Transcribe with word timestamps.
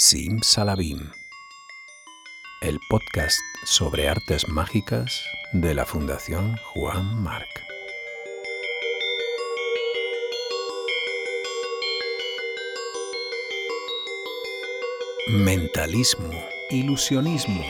Sim 0.00 0.38
Salabim, 0.42 1.10
el 2.62 2.78
podcast 2.88 3.36
sobre 3.64 4.08
artes 4.08 4.46
mágicas 4.46 5.24
de 5.52 5.74
la 5.74 5.84
Fundación 5.84 6.56
Juan 6.72 7.20
Marc. 7.20 7.48
Mentalismo, 15.30 16.30
ilusionismo, 16.70 17.64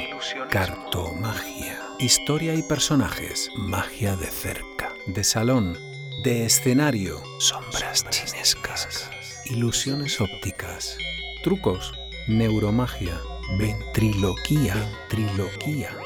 cartomagia, 0.50 1.80
historia 1.98 2.54
y 2.54 2.62
personajes, 2.62 3.48
magia 3.56 4.16
de 4.16 4.26
cerca, 4.26 4.92
de 5.06 5.24
salón, 5.24 5.78
de 6.22 6.44
escenario, 6.44 7.22
sombras 7.38 8.04
chinescas, 8.10 9.10
ilusiones 9.46 10.20
ópticas, 10.20 10.98
trucos, 11.42 11.97
neuromagia, 12.28 13.18
ventriloquía, 13.58 14.74
ventriloquía. 15.08 15.96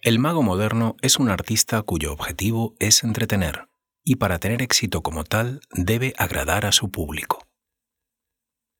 El 0.00 0.20
mago 0.20 0.44
moderno 0.44 0.94
es 1.02 1.18
un 1.18 1.28
artista 1.28 1.82
cuyo 1.82 2.12
objetivo 2.12 2.76
es 2.78 3.02
entretener, 3.02 3.66
y 4.04 4.16
para 4.16 4.38
tener 4.38 4.62
éxito 4.62 5.02
como 5.02 5.24
tal 5.24 5.60
debe 5.72 6.14
agradar 6.18 6.66
a 6.66 6.72
su 6.72 6.92
público. 6.92 7.44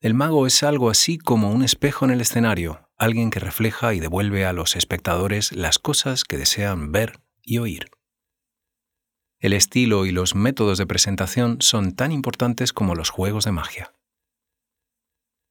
El 0.00 0.14
mago 0.14 0.46
es 0.46 0.62
algo 0.62 0.90
así 0.90 1.18
como 1.18 1.50
un 1.50 1.64
espejo 1.64 2.04
en 2.04 2.12
el 2.12 2.20
escenario, 2.20 2.88
alguien 2.96 3.30
que 3.30 3.40
refleja 3.40 3.94
y 3.94 4.00
devuelve 4.00 4.46
a 4.46 4.52
los 4.52 4.76
espectadores 4.76 5.50
las 5.50 5.80
cosas 5.80 6.22
que 6.22 6.38
desean 6.38 6.92
ver 6.92 7.18
y 7.42 7.58
oír. 7.58 7.93
El 9.44 9.52
estilo 9.52 10.06
y 10.06 10.10
los 10.10 10.34
métodos 10.34 10.78
de 10.78 10.86
presentación 10.86 11.58
son 11.60 11.94
tan 11.94 12.12
importantes 12.12 12.72
como 12.72 12.94
los 12.94 13.10
juegos 13.10 13.44
de 13.44 13.52
magia. 13.52 13.92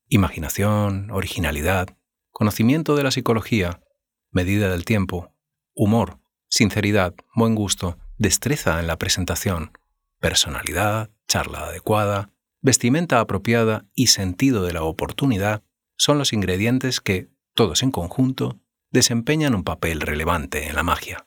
Imaginación, 0.07 1.11
originalidad, 1.11 1.95
conocimiento 2.31 2.95
de 2.95 3.03
la 3.03 3.11
psicología, 3.11 3.83
medida 4.31 4.71
del 4.71 4.83
tiempo, 4.83 5.35
humor, 5.75 6.17
sinceridad, 6.49 7.13
buen 7.35 7.53
gusto, 7.53 7.99
destreza 8.17 8.79
en 8.79 8.87
la 8.87 8.97
presentación, 8.97 9.77
personalidad, 10.19 11.11
charla 11.27 11.67
adecuada, 11.67 12.31
vestimenta 12.61 13.19
apropiada 13.19 13.85
y 13.93 14.07
sentido 14.07 14.63
de 14.63 14.73
la 14.73 14.81
oportunidad 14.81 15.61
son 15.97 16.17
los 16.17 16.33
ingredientes 16.33 16.99
que, 16.99 17.29
todos 17.53 17.83
en 17.83 17.91
conjunto, 17.91 18.59
desempeñan 18.89 19.53
un 19.53 19.63
papel 19.63 20.01
relevante 20.01 20.67
en 20.67 20.73
la 20.73 20.81
magia. 20.81 21.25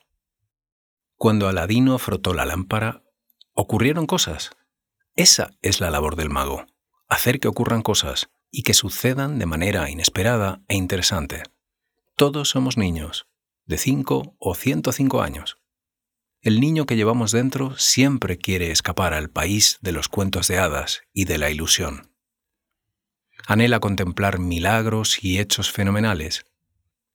Cuando 1.17 1.47
Aladino 1.47 1.97
frotó 1.97 2.35
la 2.35 2.45
lámpara, 2.45 3.03
ocurrieron 3.53 4.05
cosas. 4.05 4.51
Esa 5.15 5.49
es 5.63 5.81
la 5.81 5.89
labor 5.89 6.15
del 6.15 6.29
mago, 6.29 6.67
hacer 7.09 7.39
que 7.39 7.47
ocurran 7.47 7.81
cosas 7.81 8.29
y 8.51 8.61
que 8.61 8.75
sucedan 8.75 9.39
de 9.39 9.47
manera 9.47 9.89
inesperada 9.89 10.61
e 10.67 10.75
interesante. 10.75 11.41
Todos 12.15 12.49
somos 12.49 12.77
niños, 12.77 13.27
de 13.65 13.79
5 13.79 14.35
o 14.37 14.53
105 14.53 15.21
años. 15.23 15.57
El 16.41 16.59
niño 16.59 16.85
que 16.85 16.95
llevamos 16.95 17.31
dentro 17.31 17.75
siempre 17.77 18.37
quiere 18.37 18.69
escapar 18.69 19.15
al 19.15 19.31
país 19.31 19.79
de 19.81 19.93
los 19.93 20.09
cuentos 20.09 20.47
de 20.47 20.59
hadas 20.59 21.01
y 21.13 21.25
de 21.25 21.39
la 21.39 21.49
ilusión. 21.49 22.11
Anhela 23.47 23.79
contemplar 23.79 24.37
milagros 24.37 25.23
y 25.23 25.39
hechos 25.39 25.71
fenomenales. 25.71 26.45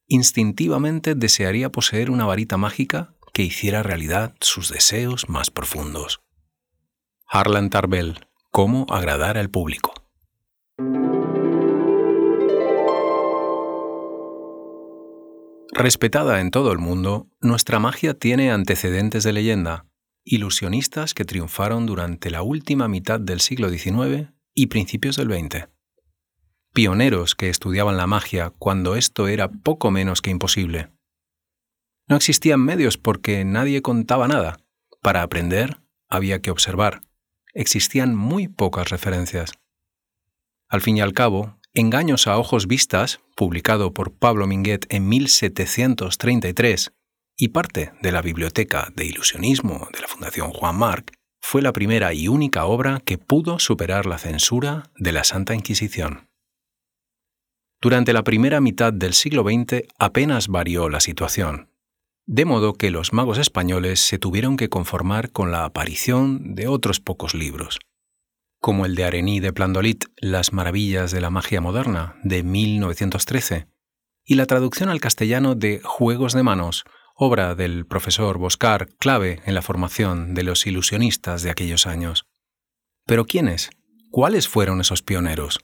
Instintivamente 0.09 1.15
desearía 1.15 1.71
poseer 1.71 2.11
una 2.11 2.27
varita 2.27 2.57
mágica 2.57 3.15
que 3.33 3.43
hiciera 3.43 3.83
realidad 3.83 4.35
sus 4.41 4.69
deseos 4.69 5.29
más 5.29 5.51
profundos. 5.51 6.21
Harlan 7.27 7.71
Tarbell, 7.71 8.27
cómo 8.51 8.87
agradar 8.91 9.39
al 9.39 9.51
público. 9.51 9.95
Respetada 15.75 16.41
en 16.41 16.51
todo 16.51 16.71
el 16.73 16.79
mundo, 16.79 17.29
nuestra 17.41 17.79
magia 17.79 18.13
tiene 18.13 18.51
antecedentes 18.51 19.25
de 19.25 19.33
leyenda, 19.33 19.87
ilusionistas 20.23 21.15
que 21.15 21.25
triunfaron 21.25 21.87
durante 21.87 22.31
la 22.31 22.43
última 22.43 22.89
mitad 22.89 23.19
del 23.19 23.41
siglo 23.41 23.71
XIX 23.71 24.31
y 24.55 24.67
principios 24.67 25.17
del 25.17 25.29
XX. 25.29 25.69
Pioneros 26.75 27.35
que 27.35 27.49
estudiaban 27.49 27.97
la 27.97 28.07
magia 28.07 28.51
cuando 28.59 28.97
esto 28.97 29.29
era 29.29 29.49
poco 29.49 29.91
menos 29.91 30.21
que 30.21 30.31
imposible 30.31 30.91
no 32.09 32.17
existían 32.17 32.61
medios 32.61 32.99
porque 32.99 33.45
nadie 33.45 33.83
contaba 33.83 34.29
nada. 34.29 34.59
Para 35.01 35.23
aprender 35.23 35.79
había 36.09 36.41
que 36.41 36.51
observar. 36.51 37.03
Existían 37.55 38.15
muy 38.15 38.49
pocas 38.49 38.91
referencias. 38.91 39.53
Al 40.69 40.81
fin 40.81 40.97
y 40.97 41.01
al 41.01 41.13
cabo, 41.13 41.59
Engaños 41.75 42.27
a 42.27 42.37
ojos 42.37 42.67
vistas, 42.67 43.21
publicado 43.35 43.95
por 43.95 44.13
Pablo 44.13 44.47
Minguet 44.47 44.85
en 44.91 45.09
1733, 45.09 46.93
y 47.39 47.49
parte 47.49 47.93
de 48.03 48.13
la 48.13 48.21
Biblioteca 48.21 48.93
de 48.95 49.07
Ilusionismo 49.07 49.89
de 49.91 50.01
la 50.01 50.07
Fundación 50.07 50.51
Juan 50.51 50.77
Marc, 50.77 51.15
fue 51.41 51.63
la 51.63 51.73
primera 51.73 52.13
y 52.13 52.29
única 52.29 52.67
obra 52.67 53.01
que 53.03 53.17
pudo 53.17 53.59
superar 53.59 54.05
la 54.05 54.19
censura 54.19 54.91
de 54.97 55.13
la 55.13 55.25
Santa 55.25 55.55
Inquisición. 55.55 56.29
Durante 57.81 58.13
la 58.13 58.23
primera 58.23 58.61
mitad 58.61 58.93
del 58.93 59.15
siglo 59.15 59.43
XX 59.43 59.89
apenas 59.99 60.49
varió 60.49 60.91
la 60.91 61.01
situación 61.01 61.72
de 62.33 62.47
modo 62.47 62.73
que 62.73 62.91
los 62.91 63.13
magos 63.13 63.37
españoles 63.37 64.01
se 64.01 64.19
tuvieron 64.19 64.57
que 64.57 64.71
conformar 64.71 65.33
con 65.33 65.51
la 65.51 65.67
aparición 65.67 66.55
de 66.55 66.67
otros 66.67 66.99
pocos 66.99 67.35
libros, 67.35 67.79
como 68.59 68.87
el 68.87 68.95
de 68.95 69.05
Arení 69.05 69.39
de 69.39 69.53
Plandolit, 69.53 70.07
Las 70.17 70.55
maravillas 70.55 71.11
de 71.11 71.21
la 71.21 71.29
magia 71.29 71.61
moderna, 71.61 72.17
de 72.25 72.43
1913, 72.43 73.67
y 74.25 74.37
la 74.37 74.47
traducción 74.47 74.89
al 74.89 74.99
castellano 74.99 75.55
de 75.55 75.83
Juegos 75.85 76.33
de 76.33 76.43
manos, 76.43 76.85
obra 77.15 77.55
del 77.55 77.85
profesor 77.85 78.39
Boscar, 78.39 78.89
clave 78.99 79.43
en 79.45 79.55
la 79.55 79.61
formación 79.61 80.33
de 80.33 80.45
los 80.45 80.67
ilusionistas 80.67 81.43
de 81.43 81.51
aquellos 81.51 81.87
años. 81.87 82.25
Pero 83.05 83.27
¿quiénes? 83.27 83.69
¿Cuáles 84.11 84.49
fueron 84.49 84.81
esos 84.81 85.03
pioneros? 85.03 85.61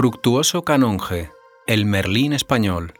Fructuoso 0.00 0.64
Canonge, 0.64 1.28
el 1.66 1.84
Merlín 1.84 2.32
español, 2.32 2.94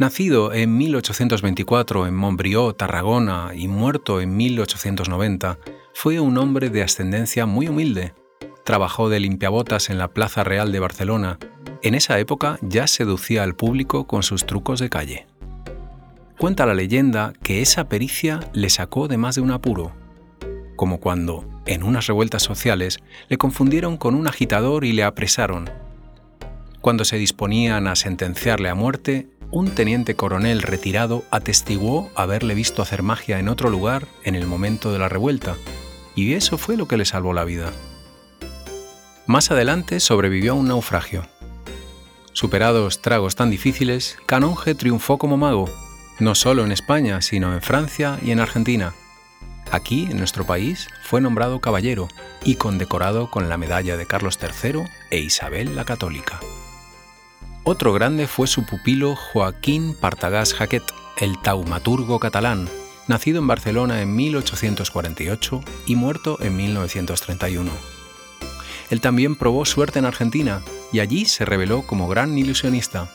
nacido 0.00 0.52
en 0.52 0.76
1824 0.78 2.08
en 2.08 2.16
Montbrió, 2.16 2.72
Tarragona, 2.72 3.52
y 3.54 3.68
muerto 3.68 4.20
en 4.20 4.36
1890, 4.36 5.60
fue 5.94 6.18
un 6.18 6.36
hombre 6.38 6.68
de 6.68 6.82
ascendencia 6.82 7.46
muy 7.46 7.68
humilde. 7.68 8.14
Trabajó 8.64 9.08
de 9.08 9.20
limpiabotas 9.20 9.90
en 9.90 9.98
la 9.98 10.08
Plaza 10.08 10.42
Real 10.42 10.72
de 10.72 10.80
Barcelona. 10.80 11.38
En 11.82 11.94
esa 11.94 12.18
época 12.18 12.58
ya 12.62 12.88
seducía 12.88 13.44
al 13.44 13.54
público 13.54 14.08
con 14.08 14.24
sus 14.24 14.44
trucos 14.44 14.80
de 14.80 14.90
calle. 14.90 15.28
Cuenta 16.36 16.66
la 16.66 16.74
leyenda 16.74 17.32
que 17.44 17.62
esa 17.62 17.88
pericia 17.88 18.40
le 18.52 18.70
sacó 18.70 19.06
de 19.06 19.18
más 19.18 19.36
de 19.36 19.42
un 19.42 19.52
apuro, 19.52 19.92
como 20.74 20.98
cuando, 20.98 21.44
en 21.66 21.84
unas 21.84 22.08
revueltas 22.08 22.42
sociales, 22.42 22.98
le 23.28 23.38
confundieron 23.38 23.96
con 23.96 24.16
un 24.16 24.26
agitador 24.26 24.84
y 24.84 24.92
le 24.92 25.04
apresaron, 25.04 25.70
cuando 26.80 27.04
se 27.04 27.16
disponían 27.16 27.86
a 27.86 27.96
sentenciarle 27.96 28.68
a 28.68 28.74
muerte, 28.74 29.28
un 29.50 29.70
teniente 29.70 30.14
coronel 30.14 30.62
retirado 30.62 31.24
atestiguó 31.30 32.10
haberle 32.14 32.54
visto 32.54 32.82
hacer 32.82 33.02
magia 33.02 33.38
en 33.38 33.48
otro 33.48 33.68
lugar 33.68 34.06
en 34.24 34.34
el 34.34 34.46
momento 34.46 34.92
de 34.92 34.98
la 34.98 35.08
revuelta, 35.08 35.56
y 36.14 36.34
eso 36.34 36.56
fue 36.56 36.76
lo 36.76 36.88
que 36.88 36.96
le 36.96 37.04
salvó 37.04 37.32
la 37.32 37.44
vida. 37.44 37.72
Más 39.26 39.50
adelante 39.50 40.00
sobrevivió 40.00 40.52
a 40.52 40.56
un 40.56 40.68
naufragio. 40.68 41.26
Superados 42.32 43.02
tragos 43.02 43.36
tan 43.36 43.50
difíciles, 43.50 44.16
Canonge 44.26 44.74
triunfó 44.74 45.18
como 45.18 45.36
mago, 45.36 45.68
no 46.18 46.34
solo 46.34 46.64
en 46.64 46.72
España, 46.72 47.20
sino 47.22 47.52
en 47.52 47.60
Francia 47.60 48.18
y 48.22 48.30
en 48.30 48.40
Argentina. 48.40 48.94
Aquí, 49.70 50.08
en 50.10 50.18
nuestro 50.18 50.44
país, 50.44 50.88
fue 51.04 51.20
nombrado 51.20 51.60
caballero 51.60 52.08
y 52.44 52.54
condecorado 52.56 53.30
con 53.30 53.48
la 53.48 53.56
medalla 53.56 53.96
de 53.96 54.06
Carlos 54.06 54.38
III 54.40 54.84
e 55.10 55.18
Isabel 55.18 55.76
la 55.76 55.84
Católica. 55.84 56.40
Otro 57.62 57.92
grande 57.92 58.26
fue 58.26 58.46
su 58.46 58.64
pupilo 58.64 59.14
Joaquín 59.14 59.94
Partagás 59.94 60.54
Jaquet, 60.54 60.82
el 61.18 61.38
taumaturgo 61.42 62.18
catalán, 62.18 62.70
nacido 63.06 63.38
en 63.38 63.46
Barcelona 63.46 64.00
en 64.00 64.16
1848 64.16 65.62
y 65.86 65.94
muerto 65.94 66.38
en 66.40 66.56
1931. 66.56 67.70
Él 68.88 69.00
también 69.02 69.36
probó 69.36 69.66
suerte 69.66 69.98
en 69.98 70.06
Argentina 70.06 70.62
y 70.90 71.00
allí 71.00 71.26
se 71.26 71.44
reveló 71.44 71.86
como 71.86 72.08
gran 72.08 72.36
ilusionista. 72.38 73.10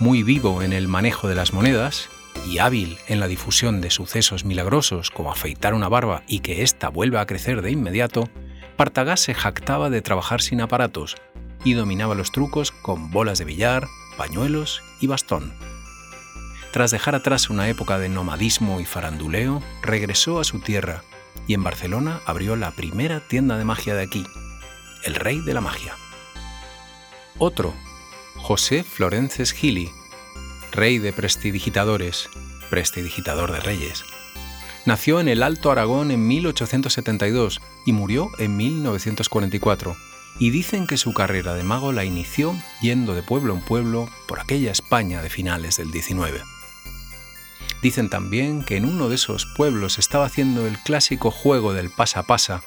Muy 0.00 0.24
vivo 0.24 0.60
en 0.62 0.72
el 0.72 0.88
manejo 0.88 1.28
de 1.28 1.36
las 1.36 1.52
monedas 1.52 2.08
y 2.48 2.58
hábil 2.58 2.98
en 3.06 3.20
la 3.20 3.28
difusión 3.28 3.80
de 3.80 3.90
sucesos 3.90 4.44
milagrosos 4.44 5.10
como 5.10 5.30
afeitar 5.30 5.74
una 5.74 5.88
barba 5.88 6.24
y 6.26 6.40
que 6.40 6.62
ésta 6.62 6.88
vuelva 6.88 7.20
a 7.20 7.26
crecer 7.26 7.62
de 7.62 7.70
inmediato, 7.70 8.28
Partagás 8.76 9.20
se 9.20 9.34
jactaba 9.34 9.88
de 9.88 10.02
trabajar 10.02 10.42
sin 10.42 10.60
aparatos, 10.60 11.16
y 11.64 11.72
dominaba 11.72 12.14
los 12.14 12.30
trucos 12.30 12.70
con 12.70 13.10
bolas 13.10 13.38
de 13.38 13.46
billar, 13.46 13.88
pañuelos 14.16 14.82
y 15.00 15.06
bastón. 15.06 15.52
tras 16.72 16.90
dejar 16.90 17.14
atrás 17.14 17.50
una 17.50 17.68
época 17.68 17.98
de 17.98 18.08
nomadismo 18.08 18.80
y 18.80 18.84
faranduleo, 18.84 19.62
regresó 19.80 20.40
a 20.40 20.44
su 20.44 20.58
tierra 20.58 21.04
y 21.46 21.54
en 21.54 21.62
Barcelona 21.62 22.20
abrió 22.26 22.56
la 22.56 22.72
primera 22.72 23.20
tienda 23.20 23.56
de 23.58 23.64
magia 23.64 23.94
de 23.94 24.02
aquí, 24.02 24.26
el 25.04 25.14
Rey 25.14 25.40
de 25.40 25.54
la 25.54 25.60
Magia. 25.60 25.94
Otro, 27.38 27.74
José 28.36 28.82
Florences 28.82 29.52
Gili, 29.52 29.90
rey 30.72 30.98
de 30.98 31.12
prestidigitadores, 31.12 32.28
prestidigitador 32.70 33.52
de 33.52 33.60
reyes. 33.60 34.04
Nació 34.84 35.20
en 35.20 35.28
el 35.28 35.42
Alto 35.42 35.70
Aragón 35.70 36.10
en 36.10 36.26
1872 36.26 37.60
y 37.86 37.92
murió 37.92 38.30
en 38.38 38.56
1944 38.56 39.96
y 40.38 40.50
dicen 40.50 40.86
que 40.86 40.96
su 40.96 41.12
carrera 41.12 41.54
de 41.54 41.62
mago 41.62 41.92
la 41.92 42.04
inició 42.04 42.56
yendo 42.80 43.14
de 43.14 43.22
pueblo 43.22 43.54
en 43.54 43.60
pueblo 43.60 44.08
por 44.26 44.40
aquella 44.40 44.72
España 44.72 45.22
de 45.22 45.30
finales 45.30 45.76
del 45.76 45.90
19. 45.90 46.42
Dicen 47.82 48.08
también 48.08 48.64
que 48.64 48.76
en 48.76 48.86
uno 48.86 49.08
de 49.08 49.16
esos 49.16 49.46
pueblos 49.56 49.98
estaba 49.98 50.26
haciendo 50.26 50.66
el 50.66 50.78
clásico 50.78 51.30
juego 51.30 51.74
del 51.74 51.90
pasa 51.90 52.22
pasa, 52.22 52.62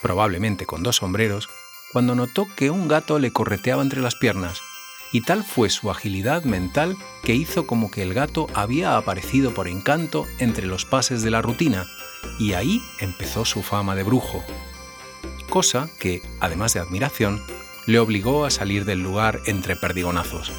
probablemente 0.00 0.66
con 0.66 0.82
dos 0.82 0.96
sombreros, 0.96 1.48
cuando 1.92 2.14
notó 2.14 2.48
que 2.56 2.70
un 2.70 2.88
gato 2.88 3.18
le 3.18 3.32
correteaba 3.32 3.82
entre 3.82 4.00
las 4.00 4.14
piernas, 4.14 4.60
y 5.12 5.20
tal 5.20 5.44
fue 5.44 5.68
su 5.68 5.90
agilidad 5.90 6.44
mental 6.44 6.96
que 7.22 7.34
hizo 7.34 7.66
como 7.66 7.90
que 7.90 8.02
el 8.02 8.14
gato 8.14 8.46
había 8.54 8.96
aparecido 8.96 9.52
por 9.52 9.68
encanto 9.68 10.26
entre 10.38 10.66
los 10.66 10.86
pases 10.86 11.22
de 11.22 11.30
la 11.30 11.42
rutina, 11.42 11.86
y 12.38 12.54
ahí 12.54 12.80
empezó 12.98 13.44
su 13.44 13.62
fama 13.62 13.94
de 13.94 14.04
brujo, 14.04 14.42
cosa 15.52 15.90
que, 16.00 16.22
además 16.40 16.72
de 16.72 16.80
admiración, 16.80 17.38
le 17.84 17.98
obligó 17.98 18.46
a 18.46 18.50
salir 18.50 18.86
del 18.86 19.02
lugar 19.02 19.40
entre 19.44 19.76
perdigonazos. 19.76 20.50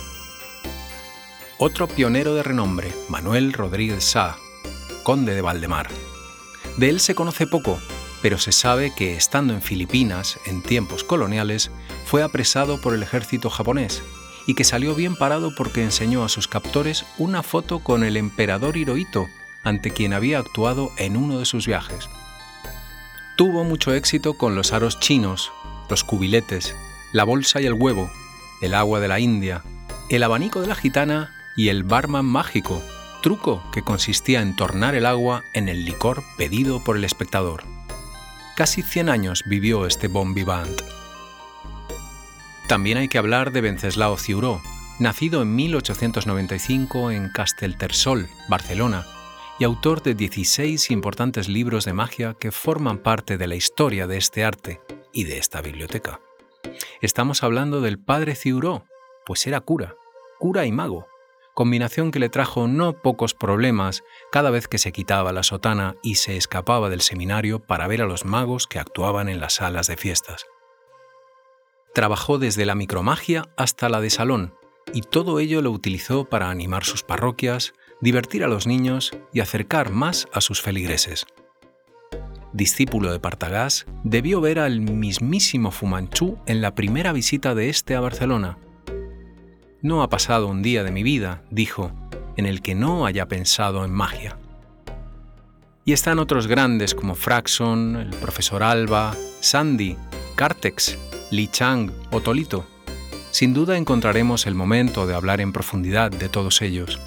Otro 1.58 1.88
pionero 1.88 2.36
de 2.36 2.44
renombre, 2.44 2.94
Manuel 3.10 3.54
Rodríguez 3.54 4.04
Sá, 4.04 4.38
conde 5.02 5.34
de 5.34 5.42
Valdemar. 5.42 5.90
De 6.78 6.90
él 6.90 7.00
se 7.00 7.16
conoce 7.16 7.48
poco, 7.48 7.80
pero 8.22 8.38
se 8.38 8.52
sabe 8.52 8.94
que 8.96 9.18
estando 9.18 9.56
en 9.56 9.64
Filipinas 9.64 10.38
en 10.46 10.62
tiempos 10.62 11.04
coloniales, 11.04 11.72
fue 12.06 12.22
apresado 12.22 12.80
por 12.80 12.94
el 12.94 13.02
ejército 13.02 13.50
japonés 13.50 14.04
y 14.46 14.54
que 14.54 14.64
salió 14.64 14.94
bien 14.94 15.16
parado 15.16 15.56
porque 15.56 15.82
enseñó 15.82 16.24
a 16.24 16.30
sus 16.30 16.48
captores 16.48 17.04
una 17.18 17.42
foto 17.42 17.80
con 17.80 18.04
el 18.04 18.16
emperador 18.16 18.78
Hirohito, 18.78 19.26
ante 19.64 19.90
quien 19.90 20.14
había 20.14 20.38
actuado 20.38 20.92
en 20.98 21.18
uno 21.18 21.40
de 21.40 21.46
sus 21.46 21.66
viajes. 21.66 22.08
Tuvo 23.36 23.64
mucho 23.64 23.94
éxito 23.96 24.36
con 24.36 24.56
los 24.56 24.74
aros 24.74 25.00
chinos, 25.00 25.52
los 25.90 26.04
cubiletes, 26.04 26.76
la 27.14 27.24
bolsa 27.24 27.60
y 27.62 27.66
el 27.66 27.74
huevo, 27.74 28.12
el 28.62 28.76
agua 28.76 29.00
de 29.00 29.08
la 29.08 29.20
India, 29.20 29.64
el 30.10 30.22
abanico 30.22 30.62
de 30.62 30.68
la 30.68 30.76
gitana 30.76 31.34
y 31.58 31.70
el 31.70 31.84
barman 31.84 32.26
mágico, 32.26 32.84
truco 33.24 33.64
que 33.72 33.82
consistía 33.82 34.42
en 34.42 34.56
tornar 34.56 34.94
el 34.94 35.08
agua 35.08 35.44
en 35.54 35.68
el 35.68 35.84
licor 35.84 36.24
pedido 36.38 36.84
por 36.84 36.96
el 36.96 37.06
espectador. 37.06 37.64
Casi 38.56 38.84
100 38.84 39.10
años 39.10 39.44
vivió 39.48 39.88
este 39.88 40.08
bon 40.08 40.36
vivant. 40.36 40.82
También 42.68 43.00
hay 43.00 43.08
que 43.08 43.18
hablar 43.18 43.52
de 43.52 43.62
Venceslao 43.62 44.18
Ciuró, 44.18 44.62
nacido 45.00 45.42
en 45.42 45.56
1895 45.56 47.10
en 47.10 47.30
Casteltersol, 47.30 48.30
Barcelona, 48.48 49.06
y 49.60 49.64
autor 49.64 50.02
de 50.02 50.16
16 50.16 50.92
importantes 50.92 51.48
libros 51.48 51.86
de 51.86 51.94
magia 51.94 52.36
que 52.40 52.52
forman 52.52 52.98
parte 52.98 53.38
de 53.38 53.48
la 53.48 53.56
historia 53.56 54.08
de 54.08 54.18
este 54.18 54.44
arte 54.44 54.82
y 55.12 55.26
de 55.26 55.38
esta 55.38 55.62
biblioteca. 55.62 56.20
Estamos 57.02 57.44
hablando 57.44 57.82
del 57.82 58.00
padre 58.00 58.36
Ciuró, 58.36 58.86
pues 59.26 59.46
era 59.46 59.62
cura, 59.62 59.96
cura 60.40 60.66
y 60.66 60.72
mago, 60.72 61.08
combinación 61.54 62.12
que 62.12 62.20
le 62.20 62.30
trajo 62.30 62.68
no 62.68 62.94
pocos 62.94 63.34
problemas 63.36 64.04
cada 64.32 64.50
vez 64.50 64.68
que 64.68 64.80
se 64.80 64.92
quitaba 64.92 65.34
la 65.34 65.44
sotana 65.44 65.96
y 66.02 66.16
se 66.16 66.36
escapaba 66.36 66.90
del 66.90 67.02
seminario 67.02 67.60
para 67.60 67.88
ver 67.88 68.02
a 68.02 68.08
los 68.08 68.26
magos 68.26 68.68
que 68.68 68.80
actuaban 68.80 69.30
en 69.30 69.40
las 69.40 69.54
salas 69.56 69.88
de 69.88 69.98
fiestas. 69.98 70.46
Trabajó 71.94 72.40
desde 72.40 72.66
la 72.66 72.74
micromagia 72.74 73.50
hasta 73.56 73.88
la 73.88 74.02
de 74.02 74.10
salón, 74.10 74.56
y 74.94 75.02
todo 75.02 75.40
ello 75.40 75.62
lo 75.62 75.70
utilizó 75.70 76.26
para 76.26 76.50
animar 76.50 76.86
sus 76.86 77.04
parroquias, 77.04 77.74
divertir 78.04 78.44
a 78.44 78.50
los 78.50 78.68
niños 78.68 79.12
y 79.32 79.40
acercar 79.40 79.90
más 79.90 80.28
a 80.34 80.42
sus 80.42 80.62
feligreses. 80.62 81.26
Discípulo 82.52 83.14
de 83.14 83.22
Partagás, 83.22 83.86
debió 84.04 84.42
ver 84.42 84.60
al 84.60 84.82
mismísimo 84.82 85.72
Fumanchú 85.72 86.38
en 86.46 86.62
la 86.62 86.76
primera 86.76 87.14
visita 87.14 87.56
de 87.56 87.70
este 87.70 87.96
a 87.96 88.02
Barcelona. 88.02 88.58
No 89.82 90.04
ha 90.04 90.10
pasado 90.10 90.48
un 90.48 90.62
día 90.62 90.84
de 90.84 90.92
mi 90.92 91.02
vida, 91.02 91.44
dijo, 91.50 91.94
en 92.36 92.46
el 92.46 92.62
que 92.62 92.76
no 92.76 93.06
haya 93.06 93.30
pensado 93.30 93.86
en 93.86 93.94
magia. 93.94 94.38
Y 95.86 95.94
están 95.94 96.20
otros 96.20 96.48
grandes 96.48 96.94
como 96.96 97.16
Fraxon, 97.16 97.96
el 97.96 98.10
profesor 98.10 98.64
Alba, 98.64 99.16
Sandy, 99.40 99.96
Cartex, 100.36 100.98
Li 101.32 101.48
Chang 101.48 101.90
o 102.12 102.20
Tolito. 102.20 102.66
Sin 103.32 103.54
duda 103.54 103.78
encontraremos 103.78 104.46
el 104.46 104.56
momento 104.56 105.08
de 105.08 105.16
hablar 105.16 105.40
en 105.40 105.54
profundidad 105.54 106.12
de 106.12 106.28
todos 106.28 106.62
ellos 106.62 107.00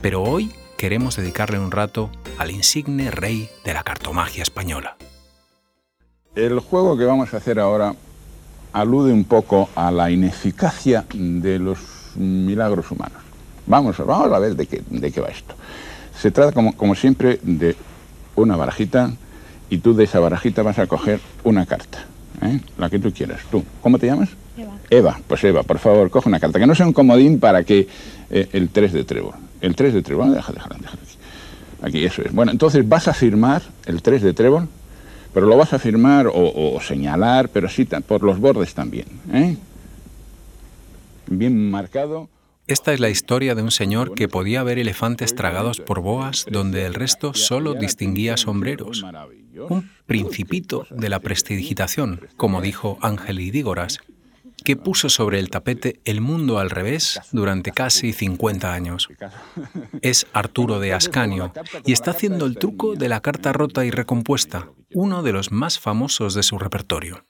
pero 0.00 0.22
hoy 0.22 0.52
queremos 0.76 1.16
dedicarle 1.16 1.58
un 1.58 1.70
rato 1.70 2.10
al 2.38 2.50
insigne 2.50 3.10
rey 3.10 3.48
de 3.64 3.74
la 3.74 3.82
cartomagia 3.82 4.42
española. 4.42 4.96
El 6.34 6.60
juego 6.60 6.98
que 6.98 7.04
vamos 7.04 7.32
a 7.32 7.38
hacer 7.38 7.58
ahora 7.58 7.94
alude 8.72 9.12
un 9.12 9.24
poco 9.24 9.70
a 9.74 9.90
la 9.90 10.10
ineficacia 10.10 11.06
de 11.14 11.58
los 11.58 11.78
milagros 12.14 12.90
humanos. 12.90 13.22
Vamos, 13.66 13.96
vamos 13.98 14.32
a 14.32 14.38
ver 14.38 14.54
de 14.54 14.66
qué, 14.66 14.82
de 14.88 15.10
qué 15.10 15.20
va 15.20 15.28
esto. 15.28 15.54
Se 16.18 16.30
trata, 16.30 16.52
como, 16.52 16.76
como 16.76 16.94
siempre, 16.94 17.40
de 17.42 17.74
una 18.36 18.56
barajita 18.56 19.12
y 19.70 19.78
tú 19.78 19.94
de 19.94 20.04
esa 20.04 20.20
barajita 20.20 20.62
vas 20.62 20.78
a 20.78 20.86
coger 20.86 21.20
una 21.42 21.66
carta, 21.66 22.04
¿eh? 22.42 22.60
la 22.78 22.90
que 22.90 22.98
tú 22.98 23.12
quieras. 23.12 23.40
¿Tú? 23.50 23.64
¿Cómo 23.82 23.98
te 23.98 24.06
llamas? 24.06 24.28
Eva. 24.56 24.72
Eva, 24.88 25.20
pues 25.26 25.42
Eva, 25.44 25.62
por 25.62 25.78
favor, 25.78 26.10
coge 26.10 26.28
una 26.28 26.40
carta, 26.40 26.58
que 26.58 26.66
no 26.66 26.74
sea 26.74 26.86
un 26.86 26.92
comodín 26.92 27.40
para 27.40 27.64
que 27.64 27.88
eh, 28.30 28.48
el 28.52 28.68
3 28.68 28.92
de 28.92 29.04
trébol. 29.04 29.34
El 29.66 29.74
3 29.74 29.94
de 29.94 30.02
trébol, 30.02 30.32
deja, 30.32 30.52
deja, 30.52 30.68
deja 30.80 30.94
aquí. 30.94 31.16
Aquí, 31.82 32.04
eso 32.04 32.22
es. 32.22 32.32
Bueno, 32.32 32.52
entonces 32.52 32.88
vas 32.88 33.08
a 33.08 33.12
firmar 33.12 33.62
el 33.86 34.00
3 34.00 34.22
de 34.22 34.32
trébol, 34.32 34.68
pero 35.34 35.46
lo 35.46 35.56
vas 35.56 35.72
a 35.72 35.80
firmar 35.80 36.28
o, 36.32 36.80
señalar, 36.80 37.48
pero 37.48 37.68
sí 37.68 37.84
por 37.84 38.22
los 38.22 38.38
bordes 38.38 38.74
también. 38.74 39.06
¿eh? 39.32 39.56
Bien 41.26 41.68
marcado. 41.68 42.28
Esta 42.68 42.92
es 42.92 43.00
la 43.00 43.10
historia 43.10 43.56
de 43.56 43.62
un 43.62 43.72
señor 43.72 44.14
que 44.14 44.28
podía 44.28 44.62
ver 44.62 44.78
elefantes 44.78 45.34
tragados 45.34 45.80
por 45.80 46.00
boas 46.00 46.46
donde 46.48 46.86
el 46.86 46.94
resto 46.94 47.34
solo 47.34 47.74
distinguía 47.74 48.36
sombreros. 48.36 49.04
Un 49.68 49.90
principito 50.06 50.86
de 50.90 51.08
la 51.08 51.18
prestidigitación, 51.18 52.20
como 52.36 52.60
dijo 52.60 52.98
Ángel 53.02 53.40
Idígoras, 53.40 53.98
que 54.66 54.74
puso 54.74 55.08
sobre 55.08 55.38
el 55.38 55.48
tapete 55.48 56.00
el 56.04 56.20
mundo 56.20 56.58
al 56.58 56.70
revés 56.70 57.20
durante 57.30 57.70
casi 57.70 58.12
50 58.12 58.74
años. 58.74 59.08
Es 60.02 60.26
Arturo 60.32 60.80
de 60.80 60.92
Ascanio 60.92 61.52
y 61.84 61.92
está 61.92 62.10
haciendo 62.10 62.46
el 62.46 62.58
truco 62.58 62.96
de 62.96 63.08
la 63.08 63.20
carta 63.20 63.52
rota 63.52 63.84
y 63.84 63.92
recompuesta, 63.92 64.72
uno 64.92 65.22
de 65.22 65.32
los 65.32 65.52
más 65.52 65.78
famosos 65.78 66.34
de 66.34 66.42
su 66.42 66.58
repertorio. 66.58 67.24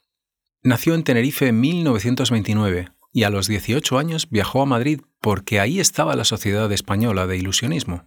Nació 0.63 0.95
en 0.95 1.03
Tenerife 1.03 1.49
en 1.49 1.59
1929 1.59 2.89
y 3.13 3.21
a 3.21 3.29
los 3.29 3.47
18 3.47 3.99
años 3.99 4.27
viajó 4.31 4.63
a 4.63 4.65
Madrid 4.65 5.01
porque 5.21 5.59
ahí 5.59 5.79
estaba 5.79 6.15
la 6.15 6.25
Sociedad 6.25 6.71
Española 6.71 7.27
de 7.27 7.37
Ilusionismo. 7.37 8.03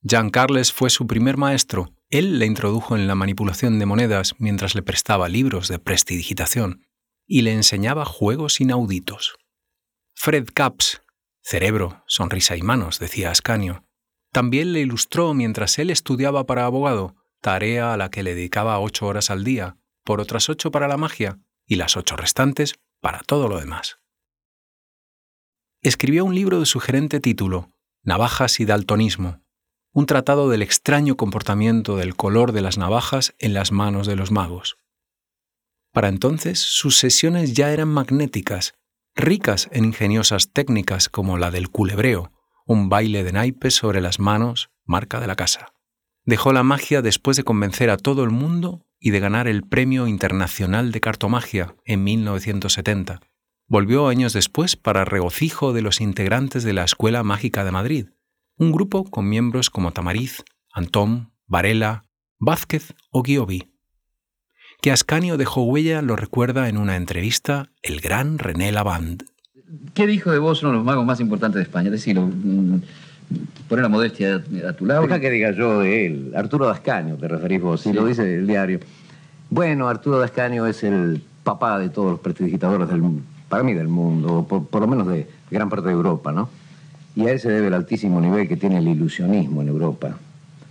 Jean 0.00 0.30
Carles 0.30 0.72
fue 0.72 0.88
su 0.88 1.06
primer 1.06 1.36
maestro. 1.36 1.92
Él 2.08 2.38
le 2.38 2.46
introdujo 2.46 2.96
en 2.96 3.06
la 3.06 3.14
manipulación 3.14 3.78
de 3.78 3.84
monedas 3.84 4.36
mientras 4.38 4.74
le 4.74 4.80
prestaba 4.80 5.28
libros 5.28 5.68
de 5.68 5.78
prestidigitación 5.78 6.86
y 7.26 7.42
le 7.42 7.52
enseñaba 7.52 8.04
juegos 8.04 8.60
inauditos. 8.60 9.36
Fred 10.14 10.48
Capps, 10.52 11.02
cerebro, 11.42 12.02
sonrisa 12.06 12.56
y 12.56 12.62
manos, 12.62 12.98
decía 12.98 13.30
Ascanio, 13.30 13.84
también 14.32 14.72
le 14.72 14.80
ilustró 14.80 15.34
mientras 15.34 15.78
él 15.78 15.90
estudiaba 15.90 16.46
para 16.46 16.64
abogado, 16.64 17.14
tarea 17.40 17.92
a 17.92 17.96
la 17.96 18.10
que 18.10 18.22
le 18.22 18.34
dedicaba 18.34 18.78
ocho 18.78 19.06
horas 19.06 19.30
al 19.30 19.44
día, 19.44 19.76
por 20.04 20.20
otras 20.20 20.48
ocho 20.48 20.70
para 20.70 20.88
la 20.88 20.96
magia 20.96 21.38
y 21.66 21.76
las 21.76 21.96
ocho 21.96 22.16
restantes 22.16 22.74
para 23.00 23.20
todo 23.20 23.48
lo 23.48 23.60
demás. 23.60 23.98
Escribió 25.82 26.24
un 26.24 26.34
libro 26.34 26.60
de 26.60 26.66
sugerente 26.66 27.20
título, 27.20 27.68
Navajas 28.02 28.60
y 28.60 28.64
Daltonismo, 28.64 29.42
un 29.92 30.06
tratado 30.06 30.48
del 30.48 30.62
extraño 30.62 31.16
comportamiento 31.16 31.96
del 31.96 32.16
color 32.16 32.52
de 32.52 32.62
las 32.62 32.78
navajas 32.78 33.34
en 33.38 33.52
las 33.52 33.72
manos 33.72 34.06
de 34.06 34.16
los 34.16 34.30
magos. 34.30 34.76
Para 35.92 36.08
entonces 36.08 36.58
sus 36.58 36.96
sesiones 36.96 37.52
ya 37.52 37.72
eran 37.72 37.88
magnéticas, 37.88 38.74
ricas 39.14 39.68
en 39.72 39.84
ingeniosas 39.84 40.52
técnicas 40.52 41.08
como 41.08 41.38
la 41.38 41.50
del 41.50 41.68
culebreo, 41.68 42.32
un 42.66 42.88
baile 42.88 43.24
de 43.24 43.32
naipes 43.32 43.74
sobre 43.74 44.00
las 44.00 44.18
manos, 44.18 44.70
marca 44.84 45.20
de 45.20 45.26
la 45.26 45.36
casa. 45.36 45.74
Dejó 46.24 46.52
la 46.52 46.62
magia 46.62 47.02
después 47.02 47.36
de 47.36 47.44
convencer 47.44 47.90
a 47.90 47.96
todo 47.96 48.24
el 48.24 48.30
mundo 48.30 48.86
y 48.98 49.10
de 49.10 49.20
ganar 49.20 49.48
el 49.48 49.64
Premio 49.64 50.06
Internacional 50.06 50.92
de 50.92 51.00
Cartomagia 51.00 51.74
en 51.84 52.04
1970. 52.04 53.20
Volvió 53.66 54.06
años 54.08 54.32
después 54.32 54.76
para 54.76 55.04
regocijo 55.04 55.72
de 55.72 55.82
los 55.82 56.00
integrantes 56.00 56.62
de 56.62 56.72
la 56.72 56.84
Escuela 56.84 57.24
Mágica 57.24 57.64
de 57.64 57.72
Madrid, 57.72 58.06
un 58.56 58.70
grupo 58.70 59.04
con 59.04 59.28
miembros 59.28 59.70
como 59.70 59.92
Tamariz, 59.92 60.44
Antón, 60.72 61.32
Varela, 61.46 62.04
Vázquez 62.38 62.94
o 63.10 63.22
Guiobi. 63.22 63.71
Que 64.82 64.90
Ascanio 64.90 65.36
dejó 65.36 65.62
huella 65.62 66.02
lo 66.02 66.16
recuerda 66.16 66.68
en 66.68 66.76
una 66.76 66.96
entrevista 66.96 67.70
el 67.84 68.00
gran 68.00 68.40
René 68.40 68.72
Lavand. 68.72 69.22
¿Qué 69.94 70.08
dijo 70.08 70.32
de 70.32 70.40
vos 70.40 70.60
uno 70.64 70.72
de 70.72 70.78
los 70.78 70.84
magos 70.84 71.06
más 71.06 71.20
importantes 71.20 71.60
de 71.60 71.62
España? 71.62 71.88
Decirlo, 71.88 72.26
mm, 72.26 72.80
poner 73.68 73.84
la 73.84 73.88
modestia 73.88 74.42
a 74.68 74.72
tu 74.72 74.84
lado. 74.84 75.02
Deja 75.02 75.20
que 75.20 75.30
diga 75.30 75.52
yo 75.52 75.78
de 75.78 76.06
él. 76.06 76.32
Arturo 76.34 76.66
Dascanio, 76.66 77.14
te 77.14 77.28
referís 77.28 77.62
vos, 77.62 77.80
si 77.82 77.92
lo 77.92 78.04
dice 78.04 78.34
el 78.34 78.44
diario. 78.44 78.80
Bueno, 79.50 79.88
Arturo 79.88 80.18
Dascanio 80.18 80.66
es 80.66 80.82
el 80.82 81.22
papá 81.44 81.78
de 81.78 81.88
todos 81.88 82.10
los 82.10 82.20
prestidigitadores 82.20 82.88
del 82.88 83.04
para 83.48 83.62
mí 83.62 83.74
del 83.74 83.86
mundo, 83.86 84.44
por, 84.48 84.66
por 84.66 84.80
lo 84.80 84.88
menos 84.88 85.06
de 85.06 85.28
gran 85.48 85.70
parte 85.70 85.86
de 85.86 85.92
Europa, 85.92 86.32
¿no? 86.32 86.48
Y 87.14 87.28
a 87.28 87.30
él 87.30 87.38
se 87.38 87.50
debe 87.50 87.68
el 87.68 87.74
altísimo 87.74 88.20
nivel 88.20 88.48
que 88.48 88.56
tiene 88.56 88.78
el 88.78 88.88
ilusionismo 88.88 89.62
en 89.62 89.68
Europa. 89.68 90.18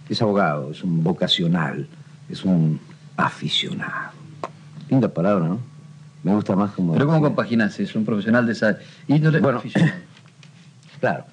Es 0.10 0.22
abogado, 0.22 0.72
es 0.72 0.84
un 0.84 1.02
vocacional, 1.02 1.88
es 2.30 2.44
un 2.44 2.78
aficionado. 3.22 4.12
Linda 4.90 5.08
palabra, 5.08 5.48
¿no? 5.48 5.60
Me 6.24 6.34
gusta 6.36 6.56
más 6.56 6.72
como... 6.72 6.94
Pero 6.94 7.08
¿cómo 7.08 7.22
compaginas 7.22 7.80
eso? 7.80 7.98
Un 7.98 8.06
profesional 8.06 8.46
de 8.46 8.52
esa 8.54 8.78
índole 9.08 9.40
Bueno, 9.40 9.60
aficionado. 9.60 9.94
Claro. 11.00 11.24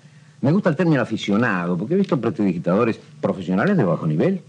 Me 0.41 0.51
gusta 0.53 0.71
el 0.71 0.77
término 0.77 1.03
aficionado, 1.03 1.77
porque 1.77 1.95
he 1.95 1.97
visto 1.97 2.19
prestidigitadores 2.21 2.99
profesionales 3.21 3.77
de 3.77 3.85
bajo 3.85 4.07
nivel. 4.07 4.41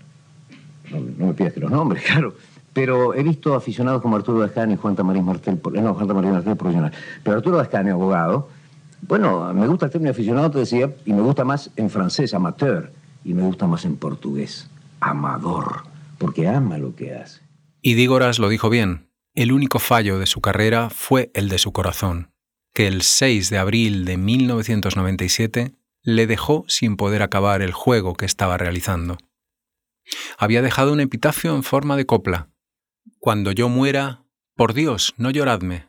No, 0.91 0.99
no 1.17 1.25
me 1.27 1.33
pidas 1.33 1.51
que 1.53 1.59
los 1.59 1.71
nombres, 1.71 2.03
claro. 2.07 2.35
Pero 2.71 3.13
he 3.15 3.23
visto 3.23 3.55
aficionados 3.55 4.01
como 4.01 4.15
Arturo 4.15 4.39
Dascanio 4.39 4.75
y 4.75 4.77
Juan 4.77 4.95
Tamariz 4.95 5.23
Martel, 5.23 5.57
por- 5.57 5.73
no, 5.73 5.93
Juan 5.93 6.07
Tamariz 6.07 6.31
Martel 6.31 6.55
profesional. 6.55 6.91
Pero 7.23 7.37
Arturo 7.37 7.57
Dascanio, 7.57 7.95
abogado, 7.95 8.47
bueno, 9.07 9.51
me 9.53 9.65
gusta 9.67 9.87
el 9.87 9.91
término 9.91 10.11
aficionado, 10.11 10.51
te 10.51 10.59
decía, 10.59 10.89
y 11.05 11.11
me 11.11 11.21
gusta 11.21 11.43
más 11.43 11.71
en 11.75 11.89
francés, 11.89 12.33
amateur, 12.33 12.91
y 13.25 13.33
me 13.33 13.41
gusta 13.43 13.65
más 13.67 13.83
en 13.85 13.97
portugués, 13.97 14.69
amador, 15.01 15.83
porque 16.19 16.47
ama 16.47 16.77
lo 16.77 16.95
que 16.95 17.15
hace. 17.15 17.41
Y 17.81 17.95
Dígoras 17.95 18.37
lo 18.37 18.49
dijo 18.49 18.69
bien, 18.69 19.09
el 19.33 19.51
único 19.51 19.79
fallo 19.79 20.19
de 20.19 20.25
su 20.25 20.41
carrera 20.41 20.89
fue 20.89 21.31
el 21.33 21.49
de 21.49 21.57
su 21.57 21.71
corazón, 21.71 22.33
que 22.73 22.87
el 22.87 23.01
6 23.01 23.49
de 23.49 23.57
abril 23.57 24.05
de 24.05 24.17
1997 24.17 25.73
le 26.03 26.27
dejó 26.27 26.65
sin 26.67 26.97
poder 26.97 27.21
acabar 27.21 27.61
el 27.61 27.71
juego 27.71 28.15
que 28.15 28.25
estaba 28.25 28.57
realizando. 28.57 29.17
Había 30.37 30.61
dejado 30.61 30.93
un 30.93 30.99
epitafio 30.99 31.55
en 31.55 31.63
forma 31.63 31.95
de 31.95 32.05
copla. 32.05 32.49
Cuando 33.19 33.51
yo 33.51 33.69
muera, 33.69 34.25
por 34.55 34.73
Dios, 34.73 35.13
no 35.17 35.29
lloradme. 35.29 35.87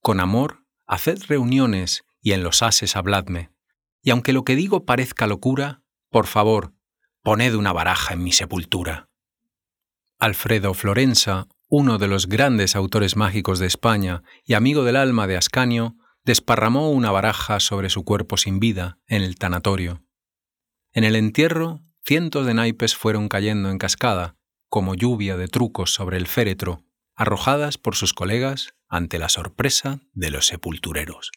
Con 0.00 0.20
amor, 0.20 0.64
haced 0.86 1.24
reuniones 1.26 2.04
y 2.20 2.32
en 2.32 2.42
los 2.42 2.62
ases 2.62 2.96
habladme. 2.96 3.50
Y 4.02 4.10
aunque 4.10 4.32
lo 4.32 4.44
que 4.44 4.56
digo 4.56 4.84
parezca 4.84 5.26
locura, 5.26 5.82
por 6.10 6.26
favor, 6.26 6.74
poned 7.22 7.54
una 7.54 7.72
baraja 7.72 8.14
en 8.14 8.22
mi 8.22 8.32
sepultura. 8.32 9.08
Alfredo 10.26 10.74
Florensa, 10.74 11.46
uno 11.68 11.98
de 11.98 12.08
los 12.08 12.26
grandes 12.26 12.74
autores 12.74 13.14
mágicos 13.14 13.60
de 13.60 13.66
España 13.68 14.24
y 14.44 14.54
amigo 14.54 14.82
del 14.82 14.96
alma 14.96 15.28
de 15.28 15.36
Ascanio, 15.36 15.94
desparramó 16.24 16.90
una 16.90 17.12
baraja 17.12 17.60
sobre 17.60 17.90
su 17.90 18.04
cuerpo 18.04 18.36
sin 18.36 18.58
vida 18.58 18.98
en 19.06 19.22
el 19.22 19.36
tanatorio. 19.36 20.02
En 20.92 21.04
el 21.04 21.14
entierro, 21.14 21.84
cientos 22.04 22.44
de 22.44 22.54
naipes 22.54 22.96
fueron 22.96 23.28
cayendo 23.28 23.70
en 23.70 23.78
cascada, 23.78 24.34
como 24.68 24.96
lluvia 24.96 25.36
de 25.36 25.46
trucos 25.46 25.94
sobre 25.94 26.16
el 26.16 26.26
féretro, 26.26 26.82
arrojadas 27.14 27.78
por 27.78 27.94
sus 27.94 28.12
colegas 28.12 28.74
ante 28.88 29.20
la 29.20 29.28
sorpresa 29.28 30.00
de 30.12 30.30
los 30.30 30.48
sepultureros. 30.48 31.30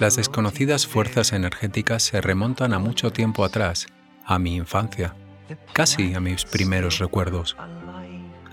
Las 0.00 0.16
desconocidas 0.16 0.84
fuerzas 0.84 1.32
energéticas 1.32 2.02
se 2.02 2.20
remontan 2.20 2.72
a 2.72 2.80
mucho 2.80 3.12
tiempo 3.12 3.44
atrás, 3.44 3.86
a 4.24 4.40
mi 4.40 4.56
infancia, 4.56 5.14
casi 5.72 6.12
a 6.14 6.18
mis 6.18 6.44
primeros 6.44 6.98
recuerdos. 6.98 7.56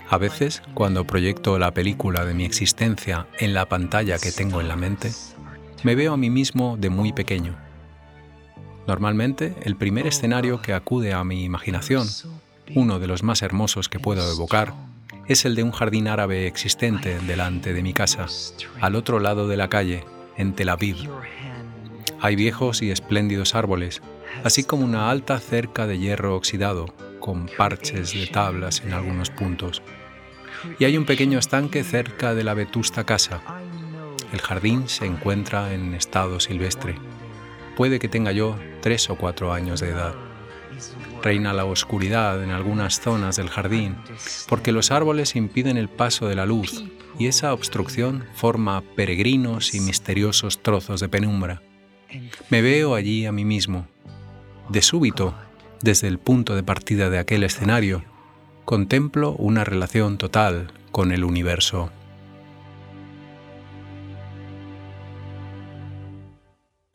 A 0.08 0.16
veces, 0.16 0.62
cuando 0.74 1.08
proyecto 1.08 1.58
la 1.58 1.74
película 1.74 2.24
de 2.24 2.34
mi 2.34 2.44
existencia 2.44 3.26
en 3.36 3.52
la 3.52 3.68
pantalla 3.68 4.16
que 4.20 4.30
tengo 4.30 4.60
en 4.60 4.68
la 4.68 4.76
mente, 4.76 5.10
me 5.82 5.96
veo 5.96 6.12
a 6.12 6.16
mí 6.16 6.30
mismo 6.30 6.76
de 6.78 6.90
muy 6.90 7.12
pequeño. 7.12 7.56
Normalmente, 8.86 9.56
el 9.62 9.74
primer 9.74 10.06
escenario 10.06 10.62
que 10.62 10.72
acude 10.72 11.14
a 11.14 11.24
mi 11.24 11.42
imaginación, 11.42 12.06
uno 12.76 13.00
de 13.00 13.08
los 13.08 13.24
más 13.24 13.42
hermosos 13.42 13.88
que 13.88 13.98
puedo 13.98 14.30
evocar, 14.30 14.72
es 15.28 15.44
el 15.44 15.54
de 15.54 15.62
un 15.62 15.72
jardín 15.72 16.08
árabe 16.08 16.46
existente 16.46 17.18
delante 17.20 17.74
de 17.74 17.82
mi 17.82 17.92
casa, 17.92 18.26
al 18.80 18.96
otro 18.96 19.20
lado 19.20 19.46
de 19.46 19.58
la 19.58 19.68
calle, 19.68 20.04
en 20.38 20.54
Tel 20.54 20.70
Aviv. 20.70 20.96
Hay 22.20 22.34
viejos 22.34 22.80
y 22.80 22.90
espléndidos 22.90 23.54
árboles, 23.54 24.00
así 24.42 24.64
como 24.64 24.86
una 24.86 25.10
alta 25.10 25.38
cerca 25.38 25.86
de 25.86 25.98
hierro 25.98 26.34
oxidado, 26.34 26.86
con 27.20 27.46
parches 27.58 28.14
de 28.14 28.26
tablas 28.26 28.82
en 28.84 28.94
algunos 28.94 29.28
puntos. 29.28 29.82
Y 30.78 30.86
hay 30.86 30.96
un 30.96 31.04
pequeño 31.04 31.38
estanque 31.38 31.84
cerca 31.84 32.34
de 32.34 32.42
la 32.42 32.54
vetusta 32.54 33.04
casa. 33.04 33.42
El 34.32 34.40
jardín 34.40 34.88
se 34.88 35.04
encuentra 35.04 35.74
en 35.74 35.94
estado 35.94 36.40
silvestre. 36.40 36.96
Puede 37.76 37.98
que 37.98 38.08
tenga 38.08 38.32
yo 38.32 38.56
tres 38.80 39.10
o 39.10 39.16
cuatro 39.16 39.52
años 39.52 39.80
de 39.80 39.90
edad. 39.90 40.27
Reina 41.22 41.52
la 41.52 41.64
oscuridad 41.64 42.42
en 42.42 42.50
algunas 42.50 43.00
zonas 43.00 43.36
del 43.36 43.48
jardín, 43.48 43.96
porque 44.48 44.72
los 44.72 44.90
árboles 44.90 45.36
impiden 45.36 45.76
el 45.76 45.88
paso 45.88 46.28
de 46.28 46.36
la 46.36 46.46
luz 46.46 46.84
y 47.18 47.26
esa 47.26 47.52
obstrucción 47.52 48.24
forma 48.34 48.82
peregrinos 48.94 49.74
y 49.74 49.80
misteriosos 49.80 50.62
trozos 50.62 51.00
de 51.00 51.08
penumbra. 51.08 51.62
Me 52.48 52.62
veo 52.62 52.94
allí 52.94 53.26
a 53.26 53.32
mí 53.32 53.44
mismo. 53.44 53.86
De 54.68 54.82
súbito, 54.82 55.34
desde 55.82 56.08
el 56.08 56.18
punto 56.18 56.54
de 56.54 56.62
partida 56.62 57.10
de 57.10 57.18
aquel 57.18 57.42
escenario, 57.42 58.04
contemplo 58.64 59.32
una 59.32 59.64
relación 59.64 60.18
total 60.18 60.72
con 60.92 61.12
el 61.12 61.24
universo. 61.24 61.90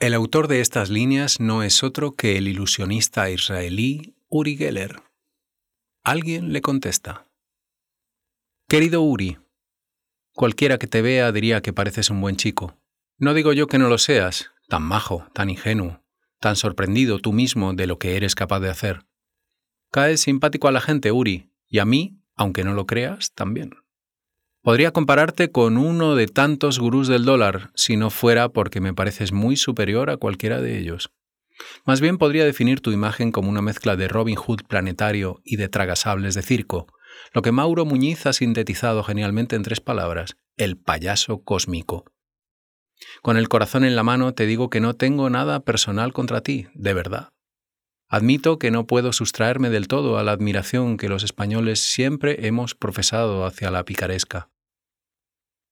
El 0.03 0.13
autor 0.15 0.49
de 0.49 0.59
estas 0.59 0.89
líneas 0.89 1.39
no 1.39 1.63
es 1.63 1.81
otro 1.81 2.11
que 2.11 2.37
el 2.37 2.49
ilusionista 2.49 3.29
israelí 3.29 4.17
Uri 4.27 4.57
Geller. 4.57 5.01
Alguien 6.03 6.51
le 6.51 6.61
contesta. 6.61 7.25
Querido 8.67 9.01
Uri, 9.01 9.37
cualquiera 10.33 10.77
que 10.77 10.87
te 10.87 11.01
vea 11.01 11.31
diría 11.31 11.61
que 11.61 11.71
pareces 11.71 12.09
un 12.09 12.19
buen 12.19 12.35
chico. 12.35 12.77
No 13.17 13.33
digo 13.33 13.53
yo 13.53 13.67
que 13.67 13.77
no 13.77 13.87
lo 13.87 13.97
seas, 13.97 14.51
tan 14.67 14.83
majo, 14.83 15.25
tan 15.31 15.49
ingenuo, 15.49 16.03
tan 16.41 16.57
sorprendido 16.57 17.19
tú 17.19 17.31
mismo 17.31 17.73
de 17.73 17.87
lo 17.87 17.97
que 17.97 18.17
eres 18.17 18.35
capaz 18.35 18.59
de 18.59 18.71
hacer. 18.71 19.05
Caes 19.89 20.19
simpático 20.19 20.67
a 20.67 20.73
la 20.73 20.81
gente, 20.81 21.13
Uri, 21.13 21.49
y 21.69 21.79
a 21.79 21.85
mí, 21.85 22.19
aunque 22.35 22.65
no 22.65 22.73
lo 22.73 22.87
creas, 22.87 23.31
también. 23.35 23.71
Podría 24.63 24.91
compararte 24.91 25.51
con 25.51 25.75
uno 25.77 26.15
de 26.15 26.27
tantos 26.27 26.79
gurús 26.79 27.09
del 27.09 27.25
dólar, 27.25 27.71
si 27.75 27.97
no 27.97 28.09
fuera 28.09 28.47
porque 28.47 28.79
me 28.79 28.93
pareces 28.93 29.33
muy 29.33 29.57
superior 29.57 30.09
a 30.09 30.15
cualquiera 30.15 30.61
de 30.61 30.79
ellos. 30.79 31.11
Más 31.85 31.99
bien 31.99 32.17
podría 32.17 32.45
definir 32.45 32.79
tu 32.79 32.91
imagen 32.91 33.33
como 33.33 33.49
una 33.49 33.61
mezcla 33.61 33.97
de 33.97 34.07
Robin 34.07 34.37
Hood 34.37 34.61
planetario 34.65 35.41
y 35.43 35.57
de 35.57 35.67
tragasables 35.67 36.33
de 36.33 36.43
circo, 36.43 36.87
lo 37.33 37.41
que 37.41 37.51
Mauro 37.51 37.83
Muñiz 37.83 38.25
ha 38.25 38.31
sintetizado 38.31 39.03
genialmente 39.03 39.57
en 39.57 39.63
tres 39.63 39.81
palabras, 39.81 40.37
el 40.55 40.77
payaso 40.77 41.43
cósmico. 41.43 42.05
Con 43.21 43.35
el 43.35 43.49
corazón 43.49 43.83
en 43.83 43.97
la 43.97 44.03
mano 44.03 44.33
te 44.33 44.45
digo 44.45 44.69
que 44.69 44.79
no 44.79 44.93
tengo 44.93 45.29
nada 45.29 45.59
personal 45.59 46.13
contra 46.13 46.39
ti, 46.39 46.67
de 46.73 46.93
verdad. 46.93 47.33
Admito 48.07 48.59
que 48.59 48.71
no 48.71 48.87
puedo 48.87 49.11
sustraerme 49.11 49.69
del 49.69 49.89
todo 49.89 50.17
a 50.17 50.23
la 50.23 50.31
admiración 50.31 50.95
que 50.95 51.09
los 51.09 51.23
españoles 51.23 51.81
siempre 51.81 52.47
hemos 52.47 52.75
profesado 52.75 53.45
hacia 53.45 53.69
la 53.69 53.83
picaresca. 53.83 54.52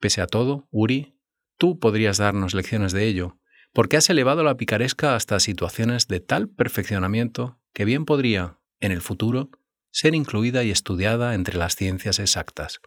Pese 0.02 0.20
a 0.20 0.28
todo, 0.28 0.68
Uri, 0.72 1.16
tú 1.58 1.80
podrías 1.80 2.18
darnos 2.18 2.56
lecciones 2.56 2.92
de 2.92 3.06
ello, 3.06 3.38
porque 3.72 3.98
has 3.98 4.10
elevado 4.10 4.44
la 4.44 4.58
picaresca 4.58 5.16
hasta 5.16 5.40
situaciones 5.40 6.08
de 6.08 6.20
tal 6.20 6.50
perfeccionamiento 6.50 7.62
que 7.72 7.86
bien 7.86 8.06
podría, 8.06 8.60
en 8.80 8.92
el 8.92 9.02
futuro, 9.02 9.52
ser 9.92 10.16
incluida 10.16 10.64
y 10.64 10.72
estudiada 10.72 11.36
entre 11.36 11.56
las 11.56 11.76
ciencias 11.76 12.18
exactas. 12.18 12.82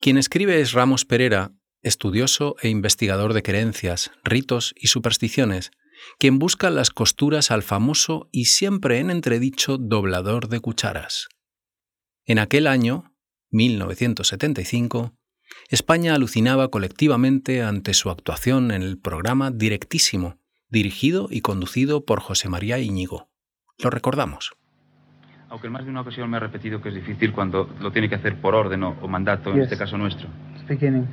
Quien 0.00 0.16
escribe 0.18 0.60
es 0.60 0.72
Ramos 0.72 1.04
Pereira, 1.04 1.52
estudioso 1.82 2.54
e 2.62 2.68
investigador 2.68 3.34
de 3.34 3.42
creencias, 3.42 4.12
ritos 4.22 4.72
y 4.76 4.86
supersticiones, 4.86 5.72
quien 6.18 6.38
busca 6.38 6.70
las 6.70 6.90
costuras 6.90 7.50
al 7.50 7.64
famoso 7.64 8.28
y 8.30 8.44
siempre 8.44 9.00
en 9.00 9.10
entredicho 9.10 9.78
doblador 9.78 10.48
de 10.48 10.60
cucharas. 10.60 11.28
En 12.24 12.38
aquel 12.38 12.68
año, 12.68 13.16
1975, 13.50 15.16
España 15.68 16.14
alucinaba 16.14 16.68
colectivamente 16.68 17.62
ante 17.62 17.94
su 17.94 18.10
actuación 18.10 18.70
en 18.70 18.82
el 18.82 18.98
programa 18.98 19.50
Directísimo, 19.50 20.36
dirigido 20.68 21.28
y 21.30 21.40
conducido 21.40 22.04
por 22.04 22.20
José 22.20 22.48
María 22.48 22.78
Íñigo. 22.78 23.28
Lo 23.82 23.90
recordamos. 23.90 24.52
Aunque 25.48 25.66
en 25.66 25.72
más 25.72 25.84
de 25.84 25.90
una 25.90 26.02
ocasión 26.02 26.30
me 26.30 26.36
ha 26.36 26.40
repetido 26.40 26.80
que 26.80 26.90
es 26.90 26.94
difícil 26.94 27.32
cuando 27.32 27.68
lo 27.80 27.90
tiene 27.90 28.08
que 28.08 28.14
hacer 28.14 28.36
por 28.40 28.54
orden 28.54 28.84
o, 28.84 28.96
o 29.00 29.08
mandato, 29.08 29.52
en 29.52 29.62
este 29.62 29.76
caso 29.76 29.98
nuestro. 29.98 30.28
Beginning. 30.68 31.08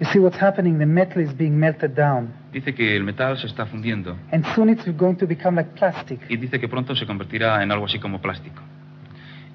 You 0.00 0.06
see 0.12 0.18
what's 0.18 0.40
happening? 0.40 0.78
The 0.78 0.86
metal 0.86 1.22
is 1.22 1.36
being 1.36 1.58
melted 1.58 1.90
down, 1.90 2.32
Dice 2.52 2.74
que 2.74 2.96
el 2.96 3.04
metal 3.04 3.36
se 3.38 3.46
está 3.46 3.66
fundiendo 3.66 4.16
and 4.30 4.44
soon 4.54 4.70
it's 4.70 4.86
going 4.96 5.16
to 5.16 5.26
become 5.26 5.56
like 5.56 5.70
plastic. 5.74 6.20
y 6.30 6.36
dice 6.36 6.58
que 6.58 6.68
pronto 6.68 6.94
se 6.94 7.06
convertirá 7.06 7.62
en 7.62 7.70
algo 7.72 7.84
así 7.86 7.98
como 7.98 8.20
plástico. 8.20 8.62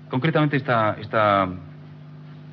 Concretamente 0.10 0.58
esta, 0.58 0.98
esta 1.00 1.48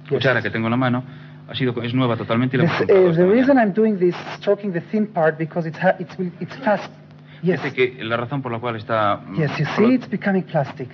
cuchara 0.08 0.40
que 0.40 0.50
tengo 0.50 0.68
en 0.68 0.70
la 0.70 0.76
mano 0.76 1.04
ha 1.48 1.54
sido, 1.54 1.80
es 1.82 1.94
nueva 1.94 2.16
totalmente 2.16 2.56
y 2.56 2.58
la 2.60 2.64
hemos 2.64 2.80
esta 2.82 2.92
the 2.94 3.26
reason 3.26 3.56
mañana. 3.56 3.62
I'm 3.62 3.72
doing 3.74 3.98
this, 3.98 4.14
stroking 4.36 4.72
the 4.72 4.80
thin 4.90 5.06
part, 5.06 5.38
because 5.38 5.66
it's 5.68 5.78
ha- 5.82 5.96
it's 5.98 6.16
will- 6.18 6.32
it's 6.40 6.54
fast. 6.58 6.90
Yes, 7.42 7.62
Dice 7.62 7.74
que 7.74 8.04
la 8.04 8.16
razón 8.16 8.42
por 8.42 8.50
la 8.52 8.58
cual 8.58 8.76
está... 8.76 9.16
mm, 9.26 9.36
yes. 9.36 9.58
You 9.58 9.66
see, 9.76 9.94
it's 9.94 10.08
becoming 10.10 10.42
plastic. 10.44 10.88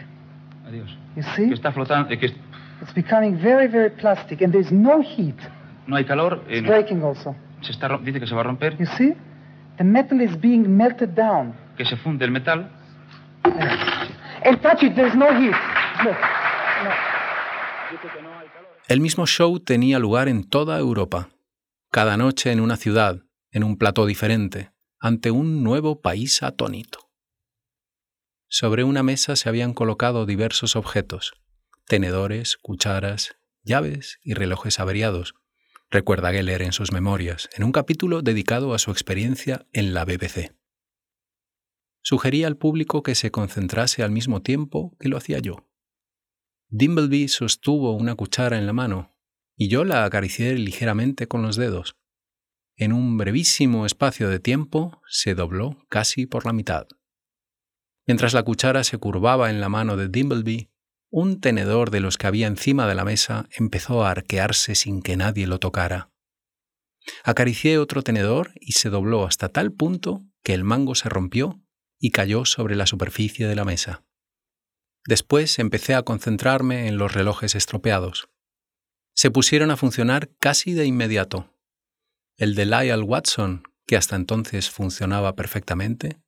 Adiós. 0.69 0.91
You 1.17 1.23
Que 1.23 1.31
see, 1.37 1.53
está 1.53 1.73
flotando, 1.73 2.11
eh, 2.13 2.19
que 2.19 2.27
es- 2.27 2.37
it's 2.83 2.95
becoming 2.95 3.37
very, 3.39 3.67
very 3.67 3.91
plastic, 3.91 4.43
and 4.43 4.53
there's 4.53 4.71
no 4.71 5.01
heat. 5.03 5.37
no 5.87 5.97
hay 5.97 6.05
calor, 6.05 6.43
eh, 6.49 6.59
It's 6.59 6.67
breaking 6.69 7.03
also. 7.03 7.35
se 7.63 7.73
está, 7.73 7.89
dice 7.99 8.21
que 8.21 8.27
se 8.27 8.35
va 8.35 8.43
a 8.43 8.45
romper, 8.45 8.77
You 8.79 8.87
see, 8.97 9.15
the 9.79 9.85
metal 9.85 10.21
is 10.21 10.39
being 10.41 10.69
melted 10.77 11.15
down. 11.17 11.55
que 11.77 11.85
se 11.85 11.97
funde 11.97 12.25
el 12.25 12.31
metal 12.31 12.69
And 14.47 14.61
touch 14.61 14.83
it. 14.83 14.95
There's 14.95 15.15
no 15.15 15.27
heat. 15.33 15.55
Look. 16.05 16.17
No. 16.85 16.91
El 18.87 19.01
mismo 19.01 19.27
show 19.27 19.61
tenía 19.61 19.99
lugar 19.99 20.29
en 20.29 20.45
toda 20.45 20.79
Europa, 20.79 21.31
cada 21.91 22.19
noche 22.19 22.53
en 22.53 22.61
una 22.61 22.77
ciudad, 22.77 23.23
en 23.51 23.65
un 23.65 23.79
plató 23.79 24.05
diferente, 24.05 24.73
ante 25.01 25.31
un 25.31 25.63
nuevo 25.63 26.03
país 26.03 26.43
atónito. 26.43 26.99
Sobre 28.47 28.85
una 28.85 29.03
mesa 29.03 29.37
se 29.37 29.49
habían 29.49 29.73
colocado 29.73 30.27
diversos 30.27 30.77
objetos, 30.77 31.33
tenedores, 31.87 32.59
cucharas, 32.59 33.37
llaves 33.63 34.19
y 34.23 34.35
relojes 34.35 34.79
averiados, 34.79 35.35
recuerda 35.91 36.33
Geller 36.33 36.61
en 36.61 36.73
sus 36.73 36.93
memorias, 36.93 37.49
en 37.57 37.65
un 37.65 37.73
capítulo 37.73 38.21
dedicado 38.21 38.75
a 38.75 38.79
su 38.79 38.91
experiencia 38.91 39.67
en 39.73 39.95
la 39.95 40.05
BBC. 40.05 40.55
Sugería 42.03 42.49
al 42.49 42.59
público 42.59 43.03
que 43.03 43.15
se 43.15 43.31
concentrase 43.31 44.03
al 44.03 44.11
mismo 44.11 44.43
tiempo 44.43 44.95
que 45.01 45.09
lo 45.09 45.17
hacía 45.17 45.39
yo. 45.39 45.67
Dimbleby 46.77 47.29
sostuvo 47.29 47.93
una 47.93 48.17
cuchara 48.17 48.59
en 48.59 48.67
la 48.67 48.73
mano 48.73 49.15
y 49.57 49.69
yo 49.69 49.85
la 49.85 50.05
acaricié 50.05 50.55
ligeramente 50.55 51.29
con 51.29 51.41
los 51.41 51.55
dedos. 51.55 51.95
En 52.77 52.93
un 52.93 53.17
brevísimo 53.17 53.87
espacio 53.87 54.29
de 54.29 54.41
tiempo 54.41 55.01
se 55.09 55.37
dobló 55.37 55.87
casi 55.89 56.27
por 56.27 56.45
la 56.45 56.53
mitad. 56.53 56.89
Mientras 58.09 58.35
la 58.35 58.43
cuchara 58.43 58.83
se 58.83 58.99
curvaba 58.99 59.51
en 59.51 59.61
la 59.61 59.69
mano 59.69 59.97
de 59.97 60.09
Dimbleby, 60.09 60.73
un 61.13 61.41
tenedor 61.41 61.93
de 61.93 62.01
los 62.01 62.19
que 62.19 62.27
había 62.27 62.49
encima 62.49 62.89
de 62.89 62.97
la 62.97 63.05
mesa 63.05 63.47
empezó 63.57 64.05
a 64.05 64.11
arquearse 64.11 64.75
sin 64.75 65.01
que 65.01 65.17
nadie 65.17 65.47
lo 65.47 65.61
tocara. 65.61 66.11
Acaricié 67.23 67.79
otro 67.79 68.03
tenedor 68.03 68.51
y 68.61 68.73
se 68.73 68.91
dobló 68.91 69.27
hasta 69.27 69.49
tal 69.49 69.71
punto 69.71 70.25
que 70.43 70.55
el 70.55 70.65
mango 70.65 70.97
se 70.97 71.09
rompió 71.09 71.63
y 72.01 72.11
cayó 72.11 72.45
sobre 72.45 72.75
la 72.75 72.89
superficie 72.89 73.47
de 73.47 73.55
la 73.55 73.65
mesa. 73.65 74.05
Después 75.07 75.59
empecé 75.59 75.95
a 75.95 76.03
concentrarme 76.03 76.89
en 76.89 76.97
los 76.97 77.13
relojes 77.13 77.55
estropeados. 77.55 78.29
Se 79.15 79.31
pusieron 79.31 79.71
a 79.71 79.77
funcionar 79.77 80.31
casi 80.41 80.73
de 80.73 80.87
inmediato. 80.87 81.51
El 82.37 82.55
de 82.55 82.65
Lyle 82.65 83.03
Watson, 83.03 83.65
que 83.87 83.97
hasta 83.97 84.17
entonces 84.17 84.71
funcionaba 84.71 85.37
perfectamente, 85.37 86.19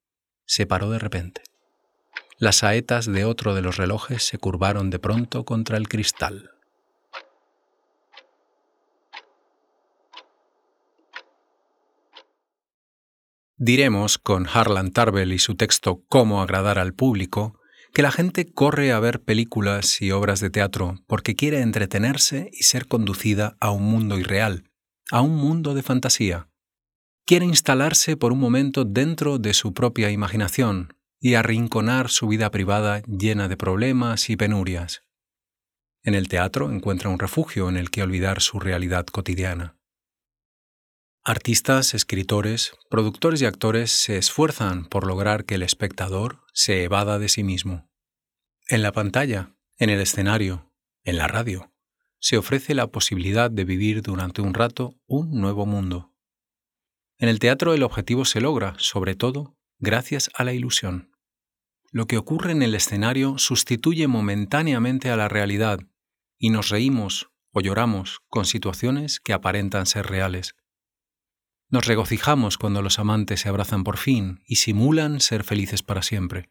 se 0.45 0.67
paró 0.67 0.91
de 0.91 0.99
repente. 0.99 1.43
Las 2.39 2.57
saetas 2.57 3.07
de 3.07 3.25
otro 3.25 3.55
de 3.55 3.63
los 3.63 3.79
relojes 3.79 4.23
se 4.23 4.37
curvaron 4.37 4.91
de 4.91 4.99
pronto 4.99 5.47
contra 5.47 5.79
el 5.79 5.89
cristal. 5.89 6.51
Diremos, 13.57 14.19
con 14.19 14.47
Harlan 14.47 14.93
Tarbell 14.93 15.33
y 15.33 15.39
su 15.39 15.55
texto 15.55 16.05
Cómo 16.11 16.43
agradar 16.43 16.79
al 16.79 16.93
público, 16.93 17.59
que 17.97 18.03
la 18.03 18.13
gente 18.13 18.45
corre 18.45 18.93
a 18.93 19.01
ver 19.01 19.23
películas 19.23 20.03
y 20.03 20.11
obras 20.11 20.41
de 20.41 20.51
teatro 20.51 21.03
porque 21.07 21.35
quiere 21.35 21.63
entretenerse 21.63 22.51
y 22.53 22.65
ser 22.65 22.89
conducida 22.89 23.57
a 23.59 23.71
un 23.71 23.85
mundo 23.85 24.19
irreal, 24.19 24.65
a 25.11 25.23
un 25.23 25.35
mundo 25.35 25.73
de 25.73 25.83
fantasía. 25.83 26.51
Quiere 27.25 27.47
instalarse 27.47 28.19
por 28.19 28.33
un 28.35 28.39
momento 28.39 28.85
dentro 28.85 29.39
de 29.39 29.55
su 29.55 29.73
propia 29.73 30.11
imaginación 30.11 30.93
y 31.21 31.37
arrinconar 31.37 32.11
su 32.11 32.29
vida 32.29 32.51
privada 32.51 33.01
llena 33.05 33.49
de 33.49 33.57
problemas 33.57 34.29
y 34.29 34.37
penurias. 34.37 35.01
En 36.05 36.13
el 36.13 36.29
teatro 36.29 36.71
encuentra 36.71 37.09
un 37.09 37.19
refugio 37.19 37.71
en 37.71 37.79
el 37.79 37.91
que 37.91 38.03
olvidar 38.03 38.43
su 38.43 38.61
realidad 38.61 39.07
cotidiana. 39.07 39.76
Artistas, 41.29 41.93
escritores, 41.95 42.71
productores 42.89 43.43
y 43.43 43.47
actores 43.47 43.91
se 43.91 44.17
esfuerzan 44.17 44.85
por 44.85 45.05
lograr 45.05 45.45
que 45.45 45.57
el 45.57 45.65
espectador 45.65 46.45
se 46.53 46.85
evada 46.85 47.19
de 47.19 47.29
sí 47.29 47.43
mismo. 47.43 47.91
En 48.69 48.81
la 48.81 48.93
pantalla, 48.93 49.57
en 49.77 49.91
el 49.91 50.01
escenario, 50.01 50.73
en 51.03 51.17
la 51.17 51.27
radio, 51.27 51.73
se 52.21 52.39
ofrece 52.39 52.75
la 52.75 52.93
posibilidad 52.93 53.51
de 53.51 53.65
vivir 53.65 54.03
durante 54.03 54.41
un 54.41 54.55
rato 54.55 54.95
un 55.09 55.41
nuevo 55.41 55.67
mundo. 55.67 56.15
En 57.19 57.29
el 57.29 57.41
teatro 57.41 57.75
el 57.75 57.83
objetivo 57.83 58.25
se 58.25 58.41
logra, 58.41 58.77
sobre 58.79 59.17
todo, 59.17 59.59
gracias 59.81 60.31
a 60.33 60.45
la 60.45 60.53
ilusión. 60.53 61.11
Lo 61.91 62.07
que 62.07 62.19
ocurre 62.19 62.53
en 62.53 62.63
el 62.63 62.77
escenario 62.77 63.37
sustituye 63.39 64.07
momentáneamente 64.07 65.11
a 65.11 65.17
la 65.17 65.27
realidad 65.27 65.81
y 66.39 66.51
nos 66.51 66.69
reímos 66.69 67.33
o 67.51 67.61
lloramos 67.61 68.21
con 68.29 68.45
situaciones 68.45 69.19
que 69.19 69.33
aparentan 69.33 69.87
ser 69.87 70.07
reales. 70.07 70.55
Nos 71.69 71.87
regocijamos 71.87 72.59
cuando 72.59 72.81
los 72.81 72.99
amantes 72.99 73.41
se 73.41 73.49
abrazan 73.49 73.83
por 73.83 73.97
fin 73.97 74.41
y 74.47 74.57
simulan 74.57 75.21
ser 75.21 75.43
felices 75.43 75.83
para 75.83 76.03
siempre. 76.03 76.49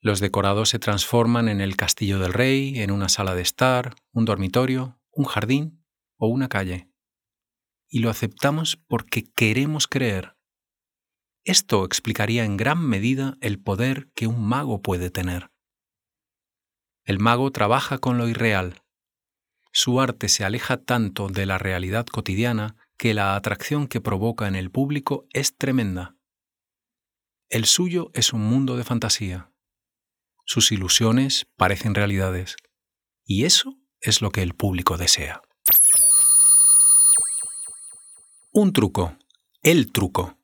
Los 0.00 0.20
decorados 0.20 0.70
se 0.70 0.78
transforman 0.78 1.48
en 1.48 1.60
el 1.60 1.76
castillo 1.76 2.18
del 2.18 2.32
rey, 2.32 2.80
en 2.80 2.90
una 2.90 3.08
sala 3.08 3.34
de 3.34 3.42
estar, 3.42 3.94
un 4.12 4.24
dormitorio, 4.24 4.98
un 5.10 5.24
jardín 5.24 5.84
o 6.16 6.28
una 6.28 6.48
calle. 6.48 6.90
Y 7.88 8.00
lo 8.00 8.08
aceptamos 8.08 8.76
porque 8.76 9.24
queremos 9.34 9.86
creer. 9.86 10.36
Esto 11.44 11.84
explicaría 11.84 12.44
en 12.44 12.56
gran 12.56 12.80
medida 12.80 13.36
el 13.40 13.60
poder 13.60 14.10
que 14.14 14.26
un 14.26 14.42
mago 14.42 14.80
puede 14.80 15.10
tener. 15.10 15.50
El 17.04 17.18
mago 17.18 17.52
trabaja 17.52 17.98
con 17.98 18.18
lo 18.18 18.28
irreal. 18.28 18.82
Su 19.72 20.00
arte 20.00 20.28
se 20.28 20.44
aleja 20.44 20.78
tanto 20.78 21.28
de 21.28 21.46
la 21.46 21.58
realidad 21.58 22.06
cotidiana 22.06 22.76
que 22.96 23.14
la 23.14 23.36
atracción 23.36 23.88
que 23.88 24.00
provoca 24.00 24.48
en 24.48 24.54
el 24.54 24.70
público 24.70 25.26
es 25.32 25.56
tremenda. 25.56 26.16
El 27.48 27.66
suyo 27.66 28.10
es 28.14 28.32
un 28.32 28.42
mundo 28.42 28.76
de 28.76 28.84
fantasía. 28.84 29.52
Sus 30.44 30.72
ilusiones 30.72 31.46
parecen 31.56 31.94
realidades. 31.94 32.56
Y 33.24 33.44
eso 33.44 33.76
es 34.00 34.22
lo 34.22 34.30
que 34.30 34.42
el 34.42 34.54
público 34.54 34.96
desea. 34.96 35.42
Un 38.52 38.72
truco. 38.72 39.16
El 39.62 39.92
truco. 39.92 40.38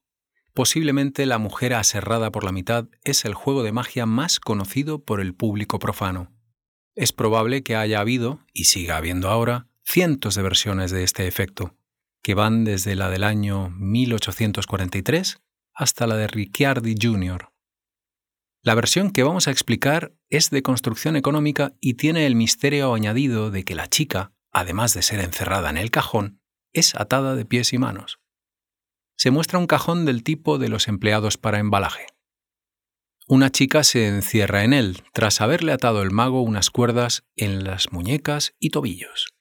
Posiblemente 0.53 1.25
la 1.25 1.39
mujer 1.39 1.73
aserrada 1.75 2.31
por 2.31 2.45
la 2.45 2.53
mitad 2.53 2.89
es 3.05 3.25
el 3.25 3.35
juego 3.35 3.63
de 3.63 3.73
magia 3.73 4.05
más 4.05 4.39
conocido 4.39 5.03
por 5.03 5.21
el 5.21 5.35
público 5.35 5.79
profano. 5.79 6.31
Es 6.95 7.13
probable 7.13 7.63
que 7.63 7.75
haya 7.75 8.01
habido, 8.01 8.41
y 8.53 8.65
siga 8.65 8.99
habiendo 8.99 9.31
ahora, 9.31 9.69
cientos 9.83 10.35
de 10.35 10.43
versiones 10.43 10.91
de 10.91 11.05
este 11.05 11.27
efecto, 11.27 11.75
que 12.23 12.35
van 12.35 12.65
desde 12.65 12.95
la 12.95 13.11
del 13.11 13.25
año 13.25 13.71
1843 13.71 15.41
hasta 15.75 16.07
la 16.07 16.17
de 16.17 16.29
Ricciardi 16.29 16.95
Jr. 17.01 17.53
La 18.63 18.77
versión 18.77 19.11
que 19.11 19.25
vamos 19.25 19.49
a 19.49 19.51
explicar 19.51 20.15
es 20.31 20.51
de 20.51 20.63
construcción 20.63 21.17
económica 21.17 21.75
y 21.81 21.95
tiene 21.95 22.27
el 22.27 22.37
misterio 22.37 22.95
añadido 22.95 23.51
de 23.51 23.65
que 23.65 23.75
la 23.75 23.89
chica, 23.89 24.33
además 24.53 24.95
de 24.95 25.03
ser 25.03 25.19
encerrada 25.19 25.69
en 25.69 25.79
el 25.79 25.91
cajón, 25.91 26.41
es 26.73 26.95
atada 26.95 27.35
de 27.35 27.45
pies 27.45 27.73
y 27.73 27.79
manos. 27.79 28.21
Se 29.17 29.31
muestra 29.31 29.59
un 29.59 29.67
cajón 29.67 30.05
del 30.05 30.23
tipo 30.23 30.59
de 30.59 30.69
los 30.69 30.87
empleados 30.87 31.39
para 31.39 31.59
embalaje. 31.59 32.07
Una 33.27 33.51
chica 33.51 33.83
se 33.83 34.07
encierra 34.07 34.63
en 34.63 34.73
él 34.73 35.03
tras 35.13 35.41
haberle 35.41 35.73
atado 35.73 36.03
el 36.03 36.11
mago 36.11 36.43
unas 36.43 36.71
cuerdas 36.71 37.25
en 37.35 37.65
las 37.65 37.93
muñecas 37.93 38.55
y 38.59 38.71
tobillos. 38.71 39.35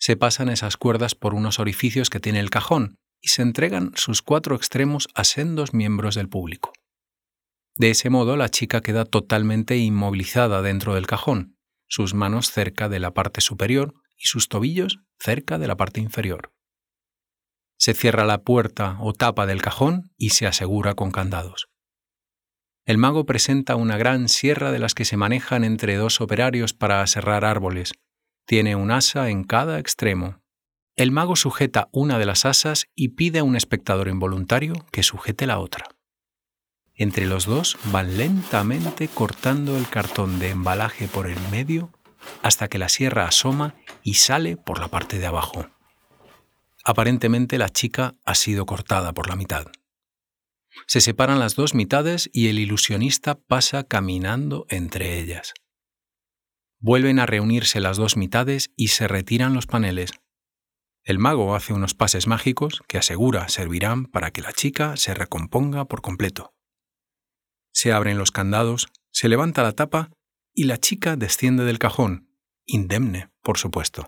Se 0.00 0.16
pasan 0.16 0.48
esas 0.48 0.78
cuerdas 0.78 1.14
por 1.14 1.34
unos 1.34 1.58
orificios 1.58 2.08
que 2.08 2.20
tiene 2.20 2.40
el 2.40 2.48
cajón 2.48 2.96
y 3.20 3.28
se 3.28 3.42
entregan 3.42 3.92
sus 3.96 4.22
cuatro 4.22 4.56
extremos 4.56 5.08
a 5.14 5.24
sendos 5.24 5.74
miembros 5.74 6.14
del 6.14 6.28
público. 6.28 6.72
De 7.76 7.90
ese 7.90 8.08
modo 8.08 8.36
la 8.36 8.48
chica 8.48 8.80
queda 8.80 9.04
totalmente 9.04 9.76
inmovilizada 9.76 10.62
dentro 10.62 10.94
del 10.94 11.06
cajón, 11.06 11.58
sus 11.86 12.14
manos 12.14 12.50
cerca 12.50 12.88
de 12.88 12.98
la 12.98 13.12
parte 13.12 13.42
superior 13.42 13.94
y 14.16 14.28
sus 14.28 14.48
tobillos 14.48 15.00
cerca 15.18 15.58
de 15.58 15.66
la 15.66 15.76
parte 15.76 16.00
inferior. 16.00 16.52
Se 17.78 17.92
cierra 17.92 18.24
la 18.24 18.42
puerta 18.42 18.96
o 19.00 19.12
tapa 19.12 19.46
del 19.46 19.60
cajón 19.60 20.12
y 20.16 20.30
se 20.30 20.46
asegura 20.46 20.94
con 20.94 21.10
candados. 21.10 21.68
El 22.86 22.96
mago 22.96 23.26
presenta 23.26 23.76
una 23.76 23.98
gran 23.98 24.28
sierra 24.28 24.72
de 24.72 24.78
las 24.78 24.94
que 24.94 25.04
se 25.04 25.18
manejan 25.18 25.64
entre 25.64 25.96
dos 25.96 26.20
operarios 26.20 26.72
para 26.72 27.02
aserrar 27.02 27.44
árboles. 27.44 27.92
Tiene 28.46 28.76
un 28.76 28.90
asa 28.90 29.30
en 29.30 29.44
cada 29.44 29.78
extremo. 29.78 30.40
El 30.96 31.12
mago 31.12 31.36
sujeta 31.36 31.88
una 31.92 32.18
de 32.18 32.26
las 32.26 32.44
asas 32.44 32.86
y 32.94 33.08
pide 33.10 33.38
a 33.38 33.44
un 33.44 33.56
espectador 33.56 34.08
involuntario 34.08 34.74
que 34.92 35.02
sujete 35.02 35.46
la 35.46 35.58
otra. 35.58 35.86
Entre 36.94 37.26
los 37.26 37.46
dos 37.46 37.78
van 37.86 38.18
lentamente 38.18 39.08
cortando 39.08 39.78
el 39.78 39.88
cartón 39.88 40.38
de 40.38 40.50
embalaje 40.50 41.08
por 41.08 41.26
el 41.26 41.40
medio 41.50 41.90
hasta 42.42 42.68
que 42.68 42.78
la 42.78 42.88
sierra 42.88 43.26
asoma 43.26 43.74
y 44.02 44.14
sale 44.14 44.56
por 44.56 44.78
la 44.80 44.88
parte 44.88 45.18
de 45.18 45.26
abajo. 45.26 45.70
Aparentemente 46.84 47.58
la 47.58 47.68
chica 47.68 48.16
ha 48.24 48.34
sido 48.34 48.66
cortada 48.66 49.12
por 49.12 49.28
la 49.28 49.36
mitad. 49.36 49.66
Se 50.86 51.00
separan 51.00 51.38
las 51.38 51.54
dos 51.54 51.74
mitades 51.74 52.30
y 52.32 52.48
el 52.48 52.58
ilusionista 52.58 53.34
pasa 53.34 53.84
caminando 53.84 54.66
entre 54.68 55.18
ellas. 55.18 55.54
Vuelven 56.82 57.18
a 57.18 57.26
reunirse 57.26 57.78
las 57.78 57.98
dos 57.98 58.16
mitades 58.16 58.70
y 58.74 58.88
se 58.88 59.06
retiran 59.06 59.52
los 59.52 59.66
paneles. 59.66 60.12
El 61.04 61.18
mago 61.18 61.54
hace 61.54 61.74
unos 61.74 61.94
pases 61.94 62.26
mágicos 62.26 62.82
que 62.88 62.96
asegura 62.96 63.48
servirán 63.48 64.06
para 64.06 64.30
que 64.30 64.40
la 64.40 64.52
chica 64.52 64.96
se 64.96 65.12
recomponga 65.12 65.84
por 65.84 66.00
completo. 66.00 66.54
Se 67.72 67.92
abren 67.92 68.16
los 68.16 68.30
candados, 68.30 68.88
se 69.12 69.28
levanta 69.28 69.62
la 69.62 69.72
tapa 69.72 70.10
y 70.54 70.64
la 70.64 70.78
chica 70.78 71.16
desciende 71.16 71.64
del 71.64 71.78
cajón, 71.78 72.30
indemne, 72.66 73.30
por 73.42 73.58
supuesto. 73.58 74.06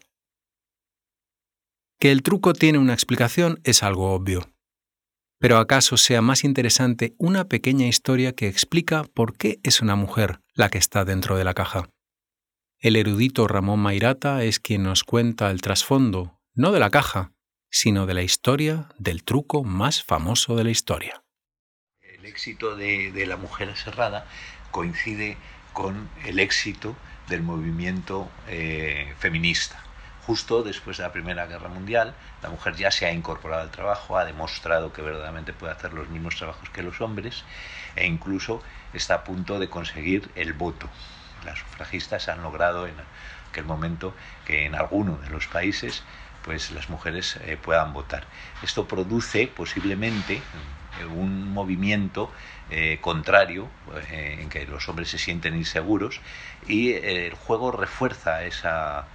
Que 1.99 2.11
el 2.11 2.23
truco 2.23 2.55
tiene 2.55 2.79
una 2.79 2.95
explicación 2.95 3.61
es 3.65 3.83
algo 3.83 4.13
obvio. 4.13 4.51
Pero 5.39 5.59
acaso 5.59 5.97
sea 5.97 6.23
más 6.23 6.43
interesante 6.43 7.15
una 7.19 7.49
pequeña 7.49 7.87
historia 7.87 8.33
que 8.33 8.49
explica 8.49 9.05
por 9.05 9.37
qué 9.37 9.61
es 9.63 9.83
una 9.83 9.95
mujer 9.95 10.41
la 10.55 10.71
que 10.71 10.79
está 10.79 11.05
dentro 11.05 11.37
de 11.37 11.45
la 11.45 11.55
caja. 11.55 11.91
El 12.83 12.97
erudito 12.97 13.49
Ramón 13.49 13.81
Mairata 13.81 14.45
es 14.45 14.61
quien 14.61 14.83
nos 14.83 15.05
cuenta 15.05 15.51
el 15.51 15.63
trasfondo, 15.63 16.39
no 16.55 16.73
de 16.73 16.81
la 16.81 16.91
caja, 16.91 17.33
sino 17.71 18.05
de 18.05 18.13
la 18.13 18.23
historia 18.23 18.91
del 18.99 19.25
truco 19.25 19.65
más 19.65 20.03
famoso 20.03 20.57
de 20.57 20.65
la 20.65 20.71
historia 20.71 21.23
el 22.23 22.29
éxito 22.29 22.77
de, 22.77 23.25
la 23.27 23.37
mujer 23.37 23.75
cerrada 23.77 24.27
coincide 24.71 25.37
con 25.73 26.09
el 26.25 26.39
éxito 26.39 26.95
del 27.29 27.43
movimiento 27.43 28.31
eh, 28.47 29.13
feminista. 29.19 29.83
Justo 30.25 30.63
después 30.63 30.99
de 30.99 31.03
la 31.03 31.13
Primera 31.13 31.47
Guerra 31.47 31.69
Mundial, 31.69 32.15
la 32.43 32.49
mujer 32.49 32.77
ya 32.77 32.93
se 32.93 33.07
ha 33.07 33.13
incorporado 33.13 33.63
al 33.63 33.73
trabajo, 33.73 34.17
ha 34.17 34.25
demostrado 34.25 34.93
que 34.93 35.03
verdaderamente 35.03 35.53
puede 35.53 35.73
hacer 35.73 35.93
los 35.93 36.09
mismos 36.11 36.37
trabajos 36.37 36.71
que 36.71 36.85
los 36.85 37.01
hombres 37.01 37.43
e 37.97 38.07
incluso 38.07 38.63
está 38.93 39.15
a 39.17 39.25
punto 39.25 39.59
de 39.59 39.69
conseguir 39.69 40.31
el 40.37 40.53
voto. 40.53 40.89
Las 41.45 41.59
sufragistas 41.59 42.29
han 42.29 42.43
logrado 42.43 42.87
en 42.87 42.95
aquel 43.51 43.65
momento 43.65 44.15
que 44.47 44.67
en 44.67 44.75
alguno 44.75 45.19
de 45.19 45.31
los 45.31 45.47
países 45.47 46.03
pues 46.43 46.71
las 46.73 46.91
mujeres 46.91 47.39
eh, 47.45 47.57
puedan 47.57 47.93
votar. 47.93 48.25
Esto 48.63 48.87
produce 48.87 49.47
posiblemente 49.47 50.35
eh, 51.01 51.05
un 51.05 51.53
movimiento 51.53 52.33
eh, 52.71 52.99
contrario 53.01 53.69
en 54.11 54.49
que 54.49 54.67
los 54.67 54.89
hombres 54.89 55.11
se 55.11 55.19
sienten 55.19 55.57
inseguros 55.57 56.21
y 56.67 56.93
el 56.93 57.35
juego 57.35 57.73
refuerza 57.73 58.45
esa 58.45 59.07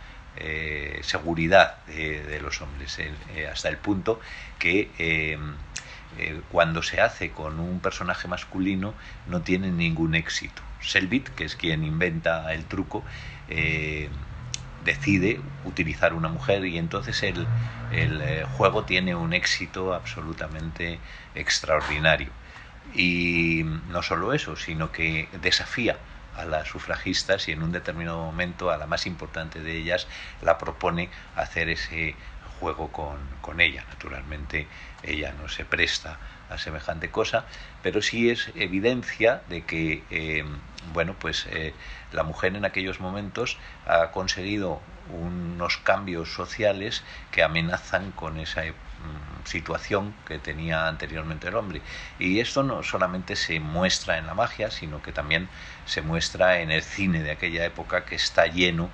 seguridad 1.01 1.83
de 1.87 2.39
los 2.41 2.61
hombres 2.61 2.99
hasta 3.51 3.69
el 3.69 3.77
punto 3.77 4.19
que 4.59 5.35
cuando 6.51 6.83
se 6.83 7.01
hace 7.01 7.31
con 7.31 7.59
un 7.59 7.79
personaje 7.79 8.27
masculino 8.27 8.93
no 9.25 9.41
tiene 9.41 9.71
ningún 9.71 10.13
éxito. 10.13 10.66
Selbit, 10.81 11.29
que 11.29 11.45
es 11.45 11.55
quien 11.55 11.83
inventa 11.83 12.53
el 12.53 12.65
truco, 12.65 13.03
decide 14.87 15.41
utilizar 15.65 16.13
una 16.13 16.29
mujer 16.29 16.65
y 16.65 16.77
entonces 16.77 17.21
el, 17.23 17.47
eh, 17.91 18.45
juego 18.53 18.83
tiene 18.85 19.15
un 19.15 19.33
éxito 19.33 19.93
absolutamente 19.93 20.99
extraordinario. 21.35 22.29
Y 22.95 23.63
no 23.89 24.01
solo 24.01 24.33
eso, 24.33 24.55
sino 24.55 24.91
que 24.91 25.27
desafía 25.41 25.97
a 26.35 26.45
las 26.45 26.67
sufragistas 26.67 27.47
y 27.47 27.51
en 27.51 27.63
un 27.63 27.71
determinado 27.71 28.19
momento 28.19 28.71
a 28.71 28.77
la 28.77 28.87
más 28.87 29.05
importante 29.07 29.59
de 29.59 29.75
ellas 29.75 30.07
la 30.41 30.57
propone 30.57 31.09
hacer 31.35 31.69
ese 31.69 32.15
juego 32.59 32.91
con, 32.91 33.37
ella. 33.59 33.85
Naturalmente 33.89 34.67
ella 35.03 35.33
no 35.41 35.47
se 35.49 35.65
presta 35.65 36.19
a 36.49 36.57
semejante 36.57 37.09
cosa, 37.09 37.45
pero 37.81 38.01
sí 38.01 38.29
es 38.29 38.51
evidencia 38.55 39.41
de 39.49 39.63
que 39.63 40.03
eh, 40.11 40.43
bueno, 40.93 41.15
pues 41.19 41.47
eh, 41.49 41.73
la 42.11 42.23
mujer 42.23 42.55
en 42.55 42.65
aquellos 42.65 42.99
momentos 42.99 43.57
ha 43.85 44.11
conseguido 44.11 44.81
unos 45.09 45.77
cambios 45.77 46.33
sociales 46.33 47.03
que 47.31 47.43
amenazan 47.43 48.11
con 48.11 48.39
esa 48.39 48.63
mm, 48.63 49.45
situación 49.45 50.13
que 50.25 50.39
tenía 50.39 50.87
anteriormente 50.87 51.47
el 51.47 51.55
hombre. 51.55 51.81
Y 52.19 52.39
esto 52.39 52.63
no 52.63 52.83
solamente 52.83 53.35
se 53.35 53.59
muestra 53.59 54.17
en 54.17 54.27
la 54.27 54.33
magia, 54.33 54.71
sino 54.71 55.01
que 55.01 55.11
también 55.11 55.49
se 55.85 56.01
muestra 56.01 56.59
en 56.59 56.71
el 56.71 56.83
cine 56.83 57.23
de 57.23 57.31
aquella 57.31 57.65
época 57.65 58.05
que 58.05 58.15
está 58.15 58.47
lleno 58.47 58.89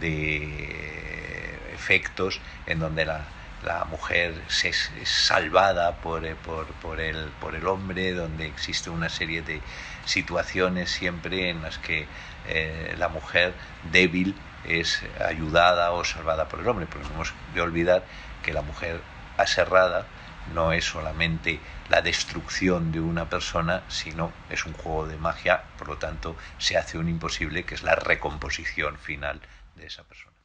de 0.00 1.58
efectos 1.74 2.40
en 2.66 2.80
donde 2.80 3.04
la, 3.04 3.24
la 3.64 3.84
mujer 3.84 4.34
es, 4.48 4.90
salvada 5.04 5.96
por, 5.96 6.24
eh, 6.24 6.36
por, 6.36 6.66
por, 6.66 7.00
el, 7.00 7.30
por 7.40 7.54
el 7.54 7.66
hombre, 7.66 8.12
donde 8.12 8.46
existe 8.46 8.90
una 8.90 9.08
serie 9.08 9.42
de 9.42 9.60
situaciones 10.04 10.90
siempre 10.90 11.50
en 11.50 11.62
las 11.62 11.78
que 11.78 12.06
eh, 12.46 12.94
la 12.98 13.08
mujer 13.08 13.54
débil 13.90 14.34
es 14.64 15.02
ayudada 15.24 15.92
o 15.92 16.04
salvada 16.04 16.48
por 16.48 16.60
el 16.60 16.68
hombre, 16.68 16.86
porque 16.86 17.08
no 17.08 17.14
hemos 17.14 17.34
de 17.54 17.60
olvidar 17.60 18.04
que 18.42 18.52
la 18.52 18.62
mujer 18.62 19.00
aserrada 19.36 20.06
no 20.52 20.72
es 20.72 20.84
solamente 20.84 21.58
la 21.88 22.02
destrucción 22.02 22.92
de 22.92 23.00
una 23.00 23.28
persona, 23.30 23.82
sino 23.88 24.32
es 24.50 24.66
un 24.66 24.74
juego 24.74 25.06
de 25.06 25.16
magia, 25.16 25.62
por 25.78 25.88
lo 25.88 25.96
tanto 25.96 26.36
se 26.58 26.76
hace 26.76 26.98
un 26.98 27.08
imposible 27.08 27.64
que 27.64 27.74
es 27.74 27.82
la 27.82 27.94
recomposición 27.94 28.98
final 28.98 29.40
de 29.76 29.86
esa 29.86 30.04
persona. 30.04 30.36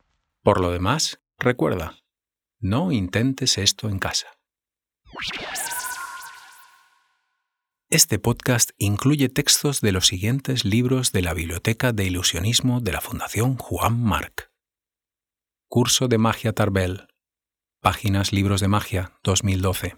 Por 0.43 0.61
lo 0.61 0.71
demás, 0.71 1.19
recuerda, 1.37 1.97
no 2.59 2.91
intentes 2.91 3.57
esto 3.57 3.89
en 3.89 3.99
casa. 3.99 4.27
Este 7.89 8.19
podcast 8.19 8.71
incluye 8.77 9.29
textos 9.29 9.81
de 9.81 9.91
los 9.91 10.05
siguientes 10.05 10.63
libros 10.63 11.11
de 11.11 11.23
la 11.23 11.33
Biblioteca 11.33 11.91
de 11.91 12.05
Ilusionismo 12.05 12.81
de 12.81 12.91
la 12.91 13.01
Fundación 13.01 13.57
Juan 13.57 14.03
Marc. 14.03 14.51
Curso 15.67 16.07
de 16.07 16.19
Magia 16.19 16.53
Tarbell. 16.53 17.07
Páginas 17.81 18.31
Libros 18.31 18.61
de 18.61 18.67
Magia 18.67 19.19
2012. 19.23 19.97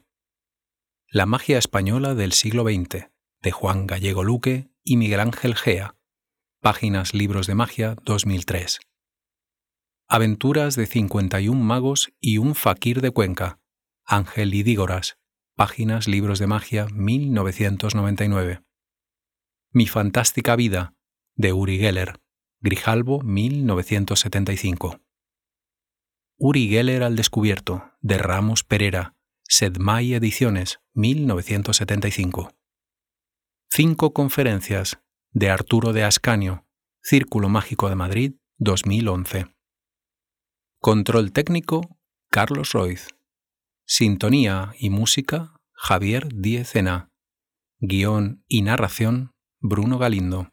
La 1.10 1.26
magia 1.26 1.58
española 1.58 2.16
del 2.16 2.32
siglo 2.32 2.64
XX, 2.64 3.10
de 3.42 3.52
Juan 3.52 3.88
Gallego 3.88 4.24
Luque 4.24 4.72
y 4.84 4.96
Miguel 4.96 5.20
Ángel 5.20 5.56
Gea. 5.56 5.98
Páginas 6.62 7.14
Libros 7.14 7.48
de 7.48 7.56
Magia 7.56 7.96
2003. 8.06 8.80
Aventuras 10.14 10.76
de 10.76 10.88
51 10.88 11.58
magos 11.64 12.12
y 12.20 12.38
un 12.38 12.54
faquir 12.54 13.00
de 13.00 13.12
Cuenca, 13.12 13.62
Ángel 14.04 14.54
y 14.54 14.62
Dígoras, 14.62 15.18
páginas 15.56 16.06
Libros 16.10 16.38
de 16.38 16.48
Magia 16.48 16.88
1999. 16.94 18.62
Mi 19.72 19.88
fantástica 19.88 20.58
vida, 20.58 20.94
de 21.36 21.54
Uri 21.54 21.78
Geller, 21.78 22.20
Grijalbo 22.60 23.22
1975. 23.22 25.00
Uri 26.38 26.68
Geller 26.68 27.04
al 27.04 27.16
descubierto, 27.16 27.94
de 28.02 28.18
Ramos 28.18 28.66
Pereira, 28.66 29.16
Sedmay 29.44 30.14
Ediciones 30.16 30.82
1975. 30.94 32.52
Cinco 33.70 34.12
conferencias, 34.12 35.02
de 35.32 35.50
Arturo 35.50 35.94
de 35.94 36.04
Ascanio, 36.04 36.66
Círculo 37.02 37.48
Mágico 37.48 37.88
de 37.88 37.96
Madrid 37.96 38.34
2011. 38.58 39.46
Control 40.84 41.32
técnico, 41.32 42.00
Carlos 42.32 42.72
Roiz. 42.72 43.10
Sintonía 43.86 44.74
y 44.80 44.90
música, 44.90 45.54
Javier 45.74 46.30
Diezena. 46.34 47.12
Guión 47.78 48.44
y 48.48 48.64
narración, 48.64 49.30
Bruno 49.60 50.00
Galindo. 50.00 50.50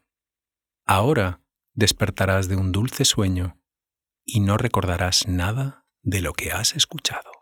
Ahora 0.85 1.41
despertarás 1.73 2.47
de 2.47 2.57
un 2.57 2.71
dulce 2.71 3.05
sueño 3.05 3.59
y 4.23 4.41
no 4.41 4.57
recordarás 4.59 5.27
nada 5.27 5.87
de 6.03 6.21
lo 6.21 6.33
que 6.33 6.51
has 6.51 6.75
escuchado. 6.75 7.38